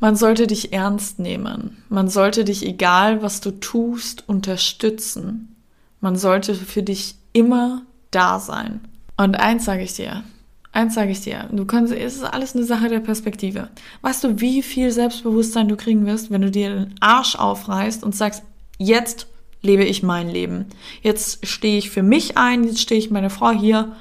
Man 0.00 0.16
sollte 0.16 0.46
dich 0.46 0.72
ernst 0.72 1.18
nehmen. 1.18 1.82
Man 1.88 2.08
sollte 2.08 2.44
dich, 2.44 2.66
egal 2.66 3.22
was 3.22 3.40
du 3.40 3.52
tust, 3.52 4.28
unterstützen. 4.28 5.56
Man 6.00 6.16
sollte 6.16 6.54
für 6.54 6.82
dich 6.82 7.16
immer 7.32 7.82
da 8.10 8.38
sein. 8.38 8.80
Und 9.16 9.36
eins 9.36 9.64
sage 9.64 9.82
ich 9.82 9.94
dir, 9.94 10.24
eins 10.72 10.94
sage 10.94 11.12
ich 11.12 11.20
dir, 11.20 11.48
du 11.52 11.64
kannst, 11.64 11.92
es 11.92 12.16
ist 12.16 12.24
alles 12.24 12.54
eine 12.54 12.64
Sache 12.64 12.88
der 12.88 13.00
Perspektive. 13.00 13.68
Weißt 14.02 14.24
du, 14.24 14.40
wie 14.40 14.62
viel 14.62 14.90
Selbstbewusstsein 14.90 15.68
du 15.68 15.76
kriegen 15.76 16.04
wirst, 16.06 16.30
wenn 16.30 16.42
du 16.42 16.50
dir 16.50 16.70
den 16.70 16.94
Arsch 17.00 17.36
aufreißt 17.36 18.02
und 18.02 18.14
sagst, 18.14 18.42
jetzt 18.78 19.26
lebe 19.62 19.84
ich 19.84 20.02
mein 20.02 20.28
Leben. 20.28 20.66
Jetzt 21.02 21.46
stehe 21.46 21.78
ich 21.78 21.90
für 21.90 22.02
mich 22.02 22.36
ein, 22.36 22.64
jetzt 22.64 22.80
stehe 22.80 22.98
ich 22.98 23.10
meine 23.10 23.30
Frau 23.30 23.50
hier 23.50 23.94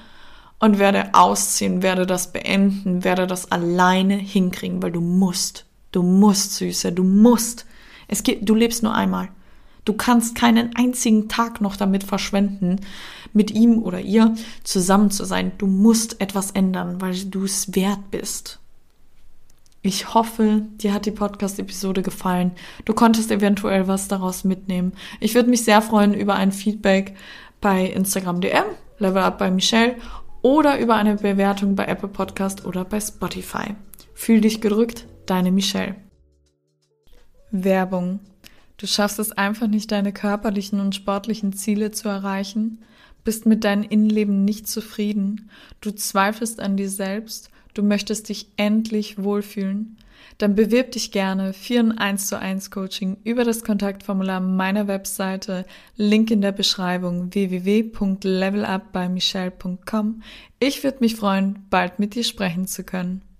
und 0.59 0.79
werde 0.79 1.09
ausziehen, 1.13 1.81
werde 1.81 2.05
das 2.05 2.33
beenden, 2.33 3.03
werde 3.03 3.27
das 3.27 3.51
alleine 3.51 4.15
hinkriegen, 4.15 4.81
weil 4.81 4.91
du 4.91 5.01
musst. 5.01 5.65
Du 5.93 6.01
musst, 6.01 6.55
Süße, 6.55 6.91
du 6.91 7.03
musst. 7.03 7.65
Es 8.09 8.23
gibt, 8.23 8.49
du 8.49 8.55
lebst 8.55 8.83
nur 8.83 8.93
einmal. 8.93 9.29
Du 9.85 9.93
kannst 9.93 10.35
keinen 10.35 10.75
einzigen 10.75 11.29
Tag 11.29 11.61
noch 11.61 11.75
damit 11.75 12.03
verschwenden, 12.03 12.81
mit 13.31 13.51
ihm 13.51 13.81
oder 13.81 14.01
ihr 14.01 14.33
zusammen 14.63 15.11
zu 15.11 15.23
sein. 15.23 15.51
Du 15.57 15.67
musst 15.67 16.19
etwas 16.19 16.51
ändern, 16.51 16.99
weil 16.99 17.13
du 17.13 17.43
es 17.43 17.75
wert 17.75 18.11
bist. 18.11 18.59
Ich 19.81 20.13
hoffe, 20.13 20.63
dir 20.77 20.93
hat 20.93 21.05
die 21.05 21.11
Podcast-Episode 21.11 22.01
gefallen. 22.01 22.53
Du 22.85 22.93
konntest 22.93 23.29
eventuell 23.29 23.87
was 23.87 24.07
daraus 24.07 24.43
mitnehmen. 24.45 24.93
Ich 25.19 25.35
würde 25.35 25.49
mich 25.49 25.63
sehr 25.63 25.81
freuen 25.81 26.13
über 26.13 26.35
ein 26.35 26.51
Feedback 26.51 27.15
bei 27.61 27.85
Instagram 27.85 28.41
DM, 28.41 28.63
Level 28.97 29.21
Up 29.21 29.37
bei 29.37 29.51
Michelle 29.51 29.95
oder 30.41 30.79
über 30.79 30.95
eine 30.95 31.15
Bewertung 31.17 31.75
bei 31.75 31.85
Apple 31.85 32.09
Podcast 32.09 32.65
oder 32.65 32.83
bei 32.83 32.99
Spotify. 32.99 33.75
Fühl 34.13 34.39
dich 34.39 34.61
gedrückt, 34.61 35.05
deine 35.25 35.51
Michelle. 35.51 35.95
Werbung. 37.51 38.19
Du 38.77 38.87
schaffst 38.87 39.19
es 39.19 39.31
einfach 39.31 39.67
nicht, 39.67 39.91
deine 39.91 40.11
körperlichen 40.11 40.79
und 40.79 40.95
sportlichen 40.95 41.53
Ziele 41.53 41.91
zu 41.91 42.09
erreichen, 42.09 42.83
bist 43.23 43.45
mit 43.45 43.63
deinem 43.63 43.83
Innenleben 43.83 44.43
nicht 44.43 44.67
zufrieden, 44.67 45.49
du 45.79 45.91
zweifelst 45.91 46.59
an 46.59 46.75
dir 46.75 46.89
selbst, 46.89 47.51
du 47.73 47.83
möchtest 47.83 48.29
dich 48.29 48.47
endlich 48.57 49.23
wohlfühlen, 49.23 49.97
dann 50.37 50.55
bewirb 50.55 50.91
dich 50.91 51.11
gerne 51.11 51.53
für 51.53 51.79
ein 51.79 51.97
1 51.97 52.27
zu 52.27 52.37
1 52.39 52.69
Coaching 52.71 53.17
über 53.23 53.43
das 53.43 53.63
Kontaktformular 53.63 54.39
meiner 54.39 54.87
Webseite, 54.87 55.65
Link 55.95 56.31
in 56.31 56.41
der 56.41 56.51
Beschreibung 56.51 57.31
www.levelupbymichelle.com. 57.33 60.21
Ich 60.59 60.83
würde 60.83 60.97
mich 60.99 61.15
freuen, 61.15 61.65
bald 61.69 61.99
mit 61.99 62.15
dir 62.15 62.23
sprechen 62.23 62.65
zu 62.67 62.83
können. 62.83 63.23